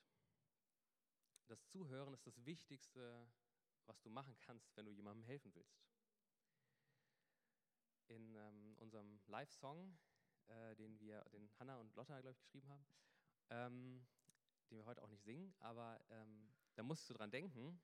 [1.48, 3.28] Das Zuhören ist das Wichtigste,
[3.86, 5.90] was du machen kannst, wenn du jemandem helfen willst
[8.10, 9.96] in ähm, unserem Live-Song,
[10.48, 12.84] äh, den wir, den Hannah und Lotta, glaube ich, geschrieben haben,
[13.50, 14.06] ähm,
[14.70, 17.80] den wir heute auch nicht singen, aber ähm, da musst du dran denken.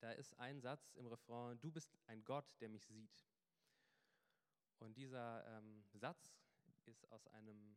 [0.00, 3.26] Da ist ein Satz im Refrain: Du bist ein Gott, der mich sieht.
[4.78, 6.38] Und dieser ähm, Satz
[6.84, 7.76] ist aus einem,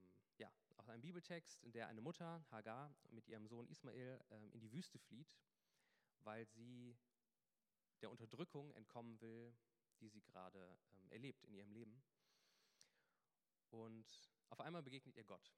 [0.00, 4.50] ähm, ja, aus einem Bibeltext, in der eine Mutter, Hagar, mit ihrem Sohn Ismael ähm,
[4.52, 5.38] in die Wüste flieht,
[6.20, 6.96] weil sie
[8.02, 9.54] der Unterdrückung entkommen will,
[10.00, 12.02] die sie gerade ähm, erlebt in ihrem Leben.
[13.96, 15.54] Und auf einmal begegnet ihr Gott.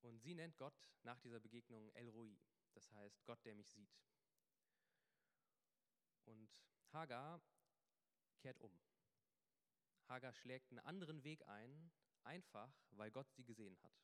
[0.00, 2.36] Und sie nennt Gott nach dieser Begegnung El Roi,
[2.72, 3.96] das heißt Gott, der mich sieht.
[6.24, 6.50] Und
[6.92, 7.40] Hagar
[8.40, 8.76] kehrt um.
[10.08, 11.92] Hagar schlägt einen anderen Weg ein,
[12.24, 13.94] einfach weil Gott sie gesehen hat.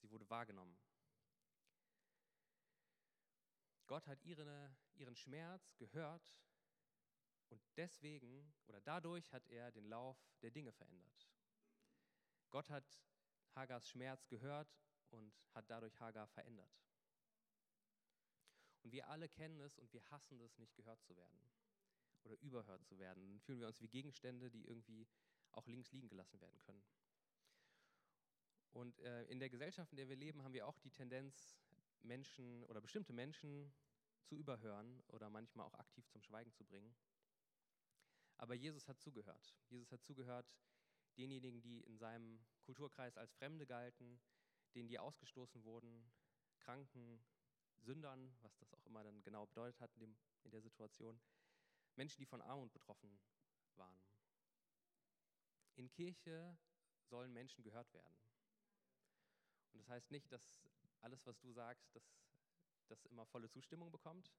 [0.00, 0.76] Sie wurde wahrgenommen.
[3.86, 6.34] Gott hat ihre, ihren Schmerz gehört
[7.48, 11.28] und deswegen oder dadurch hat er den Lauf der Dinge verändert.
[12.50, 13.00] Gott hat
[13.54, 14.76] Hagars Schmerz gehört
[15.10, 16.70] und hat dadurch Hagar verändert.
[18.82, 21.38] Und wir alle kennen es und wir hassen es, nicht gehört zu werden.
[22.24, 23.28] oder überhört zu werden.
[23.28, 25.06] Dann fühlen wir uns wie Gegenstände, die irgendwie
[25.52, 26.82] auch links liegen gelassen werden können.
[28.72, 31.58] Und äh, in der Gesellschaft, in der wir leben, haben wir auch die Tendenz,
[32.02, 33.72] Menschen oder bestimmte Menschen
[34.24, 36.94] zu überhören oder manchmal auch aktiv zum Schweigen zu bringen.
[38.44, 39.54] Aber Jesus hat zugehört.
[39.70, 40.54] Jesus hat zugehört
[41.16, 44.20] denjenigen, die in seinem Kulturkreis als Fremde galten,
[44.74, 46.12] denen, die ausgestoßen wurden,
[46.58, 47.24] Kranken,
[47.78, 51.18] Sündern, was das auch immer dann genau bedeutet hat in, dem, in der Situation,
[51.96, 53.18] Menschen, die von Armut betroffen
[53.76, 53.98] waren.
[55.76, 56.58] In Kirche
[57.08, 58.14] sollen Menschen gehört werden.
[59.72, 60.68] Und das heißt nicht, dass
[61.00, 62.04] alles, was du sagst, dass
[62.88, 64.30] das immer volle Zustimmung bekommt.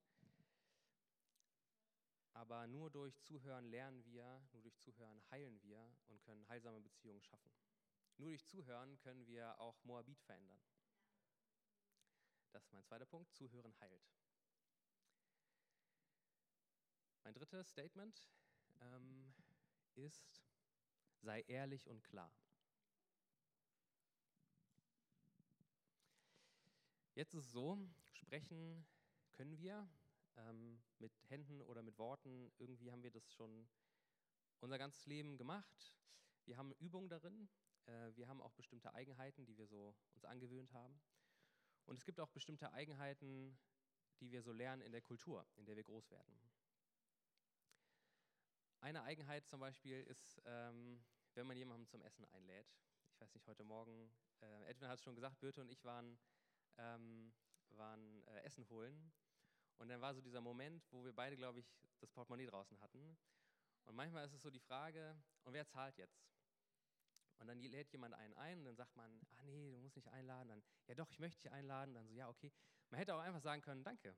[2.35, 7.21] Aber nur durch Zuhören lernen wir, nur durch Zuhören heilen wir und können heilsame Beziehungen
[7.21, 7.49] schaffen.
[8.17, 10.61] Nur durch Zuhören können wir auch Moabit verändern.
[12.51, 13.31] Das ist mein zweiter Punkt.
[13.31, 14.11] Zuhören heilt.
[17.23, 18.21] Mein drittes Statement
[18.81, 19.33] ähm,
[19.95, 20.43] ist,
[21.21, 22.33] sei ehrlich und klar.
[27.13, 27.79] Jetzt ist es so,
[28.11, 28.85] sprechen
[29.31, 29.89] können wir
[30.37, 32.51] ähm, mit Händen oder mit Worten.
[32.57, 33.67] Irgendwie haben wir das schon
[34.59, 35.95] unser ganzes Leben gemacht.
[36.45, 37.49] Wir haben Übungen darin.
[37.85, 41.01] Äh, wir haben auch bestimmte Eigenheiten, die wir so uns angewöhnt haben.
[41.85, 43.57] Und es gibt auch bestimmte Eigenheiten,
[44.19, 46.39] die wir so lernen in der Kultur, in der wir groß werden.
[48.79, 52.67] Eine Eigenheit zum Beispiel ist, ähm, wenn man jemanden zum Essen einlädt.
[53.09, 56.17] Ich weiß nicht, heute Morgen, äh, Edwin hat es schon gesagt, Birte und ich waren
[56.77, 57.33] ähm,
[57.71, 59.11] waren äh, Essen holen.
[59.77, 63.17] Und dann war so dieser Moment, wo wir beide, glaube ich, das Portemonnaie draußen hatten.
[63.85, 66.25] Und manchmal ist es so die Frage, und wer zahlt jetzt?
[67.37, 70.07] Und dann lädt jemand einen ein und dann sagt man, ah nee, du musst nicht
[70.07, 70.47] einladen.
[70.47, 71.93] Dann, ja doch, ich möchte dich einladen.
[71.93, 72.51] Dann so, ja, okay.
[72.89, 74.15] Man hätte auch einfach sagen können, danke.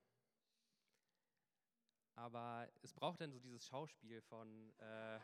[2.15, 5.19] Aber es braucht dann so dieses Schauspiel von, äh,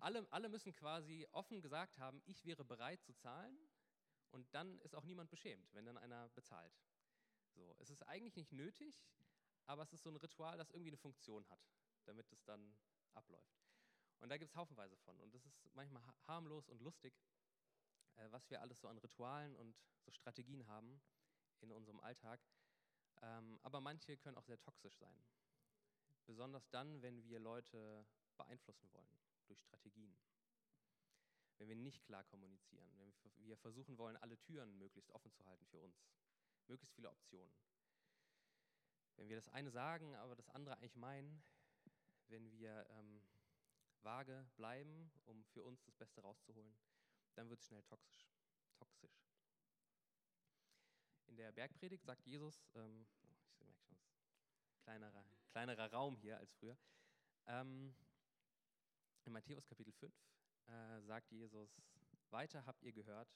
[0.00, 3.56] alle, alle müssen quasi offen gesagt haben, ich wäre bereit zu zahlen.
[4.30, 6.72] Und dann ist auch niemand beschämt, wenn dann einer bezahlt.
[7.58, 9.02] So, es ist eigentlich nicht nötig,
[9.66, 11.60] aber es ist so ein Ritual, das irgendwie eine Funktion hat,
[12.04, 12.78] damit es dann
[13.14, 13.58] abläuft.
[14.20, 15.20] Und da gibt es haufenweise von.
[15.20, 17.20] Und das ist manchmal harmlos und lustig,
[18.14, 21.00] äh, was wir alles so an Ritualen und so Strategien haben
[21.60, 22.40] in unserem Alltag.
[23.22, 25.24] Ähm, aber manche können auch sehr toxisch sein.
[26.26, 29.18] Besonders dann, wenn wir Leute beeinflussen wollen
[29.48, 30.16] durch Strategien
[31.58, 33.12] wenn wir nicht klar kommunizieren, wenn
[33.44, 36.00] wir versuchen wollen, alle Türen möglichst offen zu halten für uns,
[36.68, 37.54] möglichst viele Optionen.
[39.16, 41.42] Wenn wir das eine sagen, aber das andere eigentlich meinen,
[42.28, 43.22] wenn wir ähm,
[44.02, 46.76] vage bleiben, um für uns das Beste rauszuholen,
[47.34, 48.28] dann wird es schnell toxisch.
[48.76, 49.24] toxisch.
[51.26, 53.98] In der Bergpredigt sagt Jesus, ähm, oh, ich merke schon,
[54.82, 56.78] kleinerer, kleinerer Raum hier als früher,
[57.46, 57.94] ähm,
[59.24, 60.14] in Matthäus Kapitel 5,
[60.66, 61.82] äh, sagt Jesus,
[62.30, 63.28] weiter habt ihr gehört,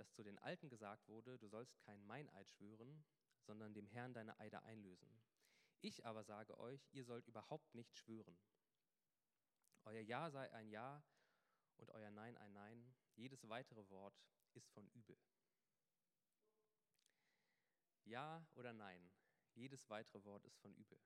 [0.00, 3.04] dass zu den Alten gesagt wurde, du sollst kein Meineid schwören,
[3.42, 5.20] sondern dem Herrn deine Eide einlösen.
[5.82, 8.38] Ich aber sage euch, ihr sollt überhaupt nicht schwören.
[9.84, 11.04] Euer Ja sei ein Ja
[11.76, 12.94] und euer Nein ein Nein.
[13.14, 14.18] Jedes weitere Wort
[14.54, 15.18] ist von übel.
[18.04, 19.12] Ja oder Nein,
[19.52, 20.98] jedes weitere Wort ist von übel.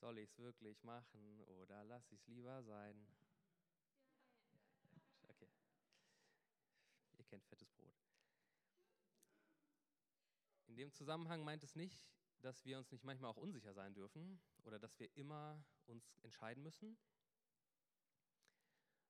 [0.00, 3.06] Soll ich es wirklich machen oder lass ich es lieber sein?
[7.34, 8.00] Kennt fettes Brot.
[10.66, 12.06] In dem Zusammenhang meint es nicht,
[12.42, 16.62] dass wir uns nicht manchmal auch unsicher sein dürfen oder dass wir immer uns entscheiden
[16.62, 16.96] müssen,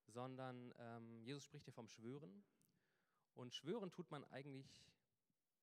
[0.06, 2.44] sondern ähm, Jesus spricht hier vom Schwören.
[3.34, 4.86] Und schwören tut man eigentlich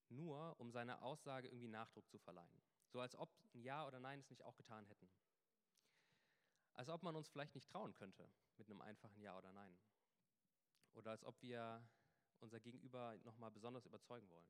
[0.10, 2.62] nur, um seiner Aussage irgendwie Nachdruck zu verleihen.
[2.90, 5.10] So als ob ein Ja oder Nein es nicht auch getan hätten.
[6.74, 9.80] Als ob man uns vielleicht nicht trauen könnte mit einem einfachen Ja oder Nein.
[10.94, 11.82] Oder als ob wir
[12.42, 14.48] unser Gegenüber nochmal besonders überzeugen wollen.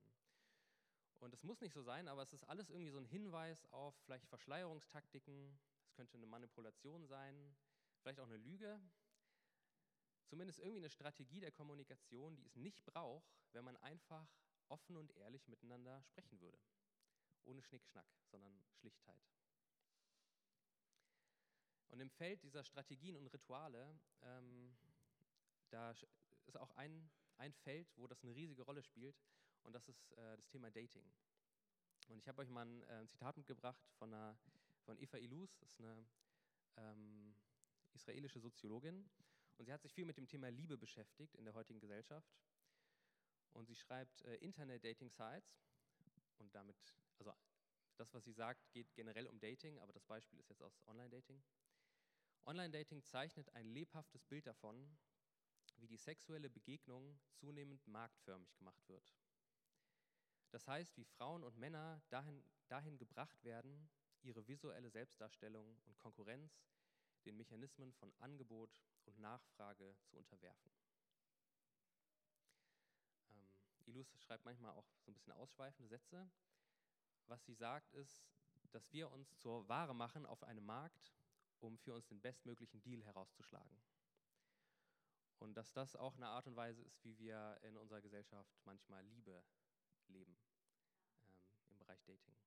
[1.20, 3.96] Und es muss nicht so sein, aber es ist alles irgendwie so ein Hinweis auf
[4.06, 5.60] vielleicht Verschleierungstaktiken.
[5.86, 7.56] Es könnte eine Manipulation sein,
[8.02, 8.82] vielleicht auch eine Lüge.
[10.26, 14.28] Zumindest irgendwie eine Strategie der Kommunikation, die es nicht braucht, wenn man einfach
[14.70, 16.58] offen und ehrlich miteinander sprechen würde.
[17.44, 19.22] Ohne Schnickschnack, sondern Schlichtheit.
[21.90, 24.76] Und im Feld dieser Strategien und Rituale, ähm,
[25.70, 27.12] da ist auch ein
[27.42, 29.20] ein Feld, wo das eine riesige Rolle spielt,
[29.64, 31.12] und das ist äh, das Thema Dating.
[32.08, 34.38] Und ich habe euch mal ein, äh, Zitat mitgebracht von, einer,
[34.86, 36.06] von Eva Ilus, das ist eine
[36.78, 37.36] ähm,
[37.94, 39.10] israelische Soziologin.
[39.58, 42.32] Und sie hat sich viel mit dem Thema Liebe beschäftigt in der heutigen Gesellschaft.
[43.54, 45.62] Und sie schreibt äh, Internet-Dating-Sites
[46.38, 46.78] und damit,
[47.20, 47.34] also
[47.98, 51.42] Das, was sie sagt, geht generell um Dating, aber das Beispiel ist jetzt aus Online-Dating.
[52.46, 54.98] Online-Dating zeichnet ein lebhaftes Bild davon,
[55.82, 59.14] wie die sexuelle Begegnung zunehmend marktförmig gemacht wird.
[60.52, 63.90] Das heißt, wie Frauen und Männer dahin, dahin gebracht werden,
[64.22, 66.68] ihre visuelle Selbstdarstellung und Konkurrenz
[67.26, 70.72] den Mechanismen von Angebot und Nachfrage zu unterwerfen.
[73.30, 73.50] Ähm,
[73.86, 76.30] Ilus schreibt manchmal auch so ein bisschen ausschweifende Sätze.
[77.28, 78.24] Was sie sagt, ist,
[78.72, 81.14] dass wir uns zur Ware machen auf einem Markt,
[81.60, 83.82] um für uns den bestmöglichen Deal herauszuschlagen.
[85.42, 89.04] Und dass das auch eine Art und Weise ist, wie wir in unserer Gesellschaft manchmal
[89.04, 89.44] Liebe
[90.08, 90.38] leben
[91.28, 91.34] ähm,
[91.70, 92.38] im Bereich Dating.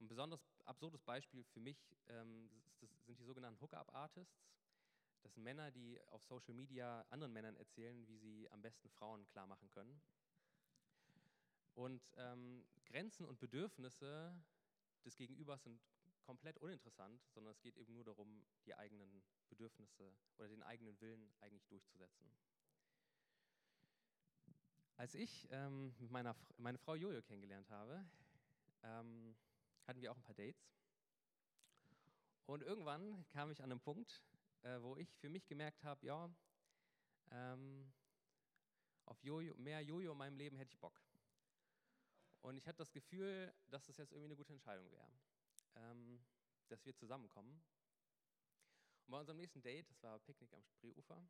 [0.00, 2.50] Ein besonders absurdes Beispiel für mich ähm,
[3.04, 4.48] sind die sogenannten Hookup-Artists.
[5.22, 9.26] Das sind Männer, die auf Social Media anderen Männern erzählen, wie sie am besten Frauen
[9.28, 10.00] klar machen können.
[11.74, 14.42] Und ähm, Grenzen und Bedürfnisse
[15.04, 15.82] des Gegenübers sind
[16.26, 21.32] komplett uninteressant, sondern es geht eben nur darum, die eigenen Bedürfnisse oder den eigenen Willen
[21.40, 22.28] eigentlich durchzusetzen.
[24.96, 28.04] Als ich ähm, meiner, meine Frau Jojo kennengelernt habe,
[28.82, 29.36] ähm,
[29.86, 30.74] hatten wir auch ein paar Dates.
[32.46, 34.24] Und irgendwann kam ich an einen Punkt,
[34.62, 36.28] äh, wo ich für mich gemerkt habe, ja,
[37.30, 37.92] ähm,
[39.04, 41.00] auf Jojo, mehr Jojo in meinem Leben hätte ich Bock.
[42.40, 45.08] Und ich hatte das Gefühl, dass das jetzt irgendwie eine gute Entscheidung wäre
[46.68, 47.62] dass wir zusammenkommen.
[49.06, 51.28] Und bei unserem nächsten Date, das war Picknick am Spreeufer,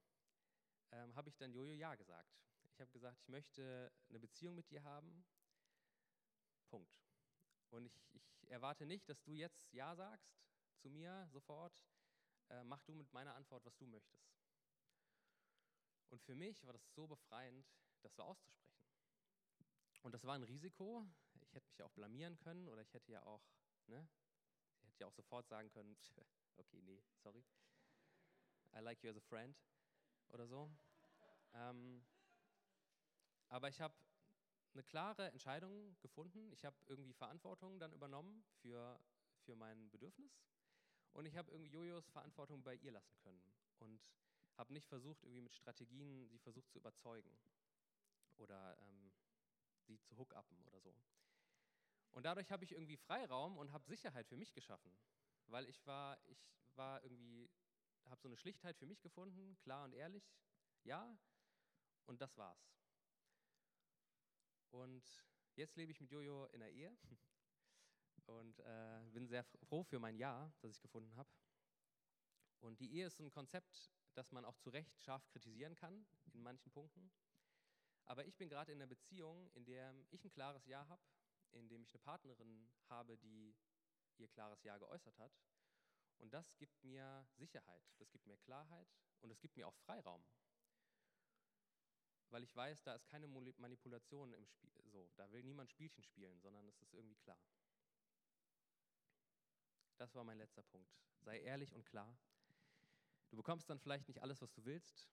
[0.93, 2.31] ähm, habe ich dann Jojo Ja gesagt.
[2.73, 5.25] Ich habe gesagt, ich möchte eine Beziehung mit dir haben.
[6.69, 6.99] Punkt.
[7.71, 10.37] Und ich, ich erwarte nicht, dass du jetzt Ja sagst
[10.79, 11.85] zu mir sofort.
[12.49, 14.37] Äh, mach du mit meiner Antwort, was du möchtest.
[16.09, 17.67] Und für mich war das so befreiend,
[18.03, 18.77] das so auszusprechen.
[20.03, 21.05] Und das war ein Risiko.
[21.43, 23.43] Ich hätte mich ja auch blamieren können oder ich hätte ja auch
[23.89, 24.09] ne,
[24.97, 25.95] hätte ja auch sofort sagen können,
[26.57, 27.45] okay, nee, sorry.
[28.75, 29.55] I like you as a friend
[30.29, 30.71] oder so.
[31.53, 32.03] Ähm,
[33.49, 33.95] aber ich habe
[34.73, 36.51] eine klare Entscheidung gefunden.
[36.53, 38.99] Ich habe irgendwie Verantwortung dann übernommen für,
[39.45, 40.43] für mein Bedürfnis.
[41.13, 43.53] Und ich habe irgendwie Jojos Verantwortung bei ihr lassen können.
[43.79, 44.01] Und
[44.57, 47.39] habe nicht versucht, irgendwie mit Strategien sie versucht zu überzeugen.
[48.39, 49.13] Oder ähm,
[49.83, 50.95] sie zu hookuppen oder so.
[52.17, 54.91] Und dadurch habe ich irgendwie Freiraum und habe Sicherheit für mich geschaffen,
[55.49, 56.39] weil ich war, ich
[56.75, 57.51] war irgendwie,
[58.07, 60.35] habe so eine Schlichtheit für mich gefunden, klar und ehrlich,
[60.83, 61.15] ja,
[62.07, 62.73] und das war's.
[64.71, 65.05] Und
[65.57, 66.97] jetzt lebe ich mit Jojo in der Ehe
[68.25, 71.29] und äh, bin sehr froh für mein Ja, das ich gefunden habe.
[72.61, 76.43] Und die Ehe ist ein Konzept, das man auch zu Recht scharf kritisieren kann in
[76.43, 77.13] manchen Punkten.
[78.07, 81.03] Aber ich bin gerade in einer Beziehung, in der ich ein klares Ja habe
[81.53, 83.55] in dem ich eine Partnerin habe, die
[84.19, 85.33] ihr klares Ja geäußert hat.
[86.19, 88.89] Und das gibt mir Sicherheit, das gibt mir Klarheit
[89.21, 90.25] und es gibt mir auch Freiraum.
[92.31, 94.83] Weil ich weiß, da ist keine Manipulation im Spiel.
[94.89, 97.41] So, da will niemand Spielchen spielen, sondern es ist irgendwie klar.
[99.97, 100.91] Das war mein letzter Punkt.
[101.21, 102.19] Sei ehrlich und klar.
[103.29, 105.09] Du bekommst dann vielleicht nicht alles, was du willst,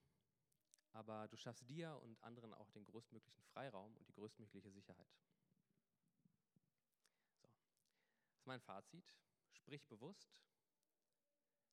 [0.91, 5.09] aber du schaffst dir und anderen auch den größtmöglichen Freiraum und die größtmögliche Sicherheit
[8.43, 9.15] ist mein Fazit.
[9.53, 10.43] Sprich bewusst,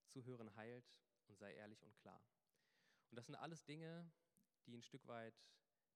[0.06, 2.22] zuhören heilt und sei ehrlich und klar.
[3.10, 4.08] Und das sind alles Dinge,
[4.66, 5.34] die ein Stück weit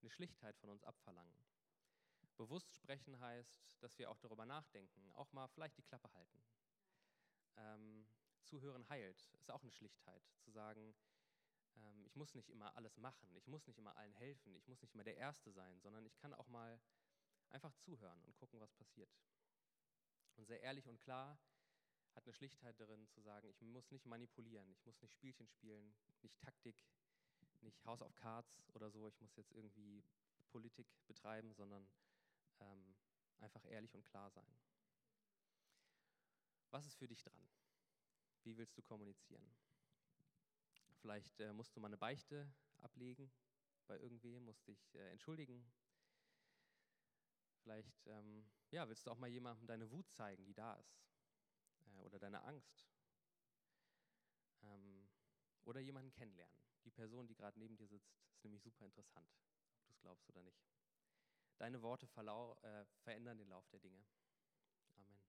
[0.00, 1.46] eine Schlichtheit von uns abverlangen.
[2.36, 6.42] Bewusst sprechen heißt, dass wir auch darüber nachdenken, auch mal vielleicht die Klappe halten.
[7.56, 8.08] Ähm,
[8.42, 10.92] zuhören heilt ist auch eine Schlichtheit, zu sagen,
[11.76, 14.82] ähm, ich muss nicht immer alles machen, ich muss nicht immer allen helfen, ich muss
[14.82, 16.80] nicht immer der Erste sein, sondern ich kann auch mal
[17.50, 19.14] einfach zuhören und gucken, was passiert.
[20.36, 21.38] Und sehr ehrlich und klar
[22.14, 25.94] hat eine Schlichtheit darin zu sagen, ich muss nicht manipulieren, ich muss nicht Spielchen spielen,
[26.22, 26.76] nicht Taktik,
[27.60, 30.04] nicht House of Cards oder so, ich muss jetzt irgendwie
[30.50, 31.88] Politik betreiben, sondern
[32.60, 32.94] ähm,
[33.38, 34.56] einfach ehrlich und klar sein.
[36.70, 37.48] Was ist für dich dran?
[38.42, 39.54] Wie willst du kommunizieren?
[41.00, 43.30] Vielleicht äh, musst du mal eine Beichte ablegen
[43.86, 45.64] bei irgendwem, musst dich äh, entschuldigen,
[47.64, 51.02] Vielleicht ähm, ja, willst du auch mal jemandem deine Wut zeigen, die da ist.
[51.86, 52.86] Äh, oder deine Angst.
[54.62, 55.08] Ähm,
[55.64, 56.60] oder jemanden kennenlernen.
[56.84, 59.26] Die Person, die gerade neben dir sitzt, ist nämlich super interessant,
[59.78, 60.62] ob du es glaubst oder nicht.
[61.56, 64.04] Deine Worte äh, verändern den Lauf der Dinge.
[64.96, 65.22] Amen.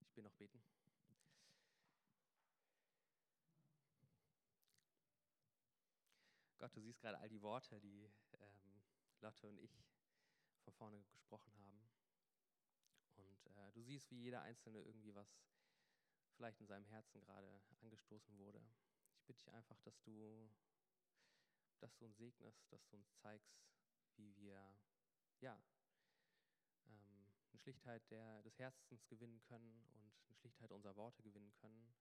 [0.00, 0.60] Ich will noch beten.
[6.58, 8.82] Gott, du siehst gerade all die Worte, die ähm,
[9.20, 9.70] Lotte und ich
[10.62, 11.88] von vorne gesprochen haben.
[13.16, 15.28] Und äh, du siehst, wie jeder Einzelne irgendwie was
[16.36, 18.60] vielleicht in seinem Herzen gerade angestoßen wurde.
[19.14, 20.50] Ich bitte dich einfach, dass du,
[21.80, 23.54] dass du uns segnest, dass du uns zeigst,
[24.16, 24.76] wie wir
[25.40, 25.60] ja,
[26.86, 31.94] ähm, eine Schlichtheit der, des Herzens gewinnen können und eine Schlichtheit unserer Worte gewinnen können.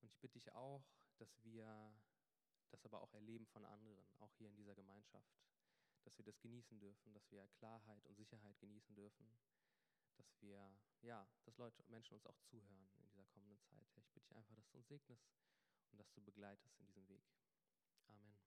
[0.00, 0.84] Und ich bitte dich auch,
[1.18, 1.92] dass wir
[2.70, 5.32] das aber auch erleben von anderen, auch hier in dieser Gemeinschaft,
[6.08, 9.30] dass wir das genießen dürfen, dass wir Klarheit und Sicherheit genießen dürfen,
[10.16, 13.86] dass wir, ja, dass Leute, Menschen uns auch zuhören in dieser kommenden Zeit.
[13.94, 15.28] Ich bitte dich einfach, dass du uns segnest
[15.90, 17.22] und dass du begleitest in diesem Weg.
[18.06, 18.37] Amen.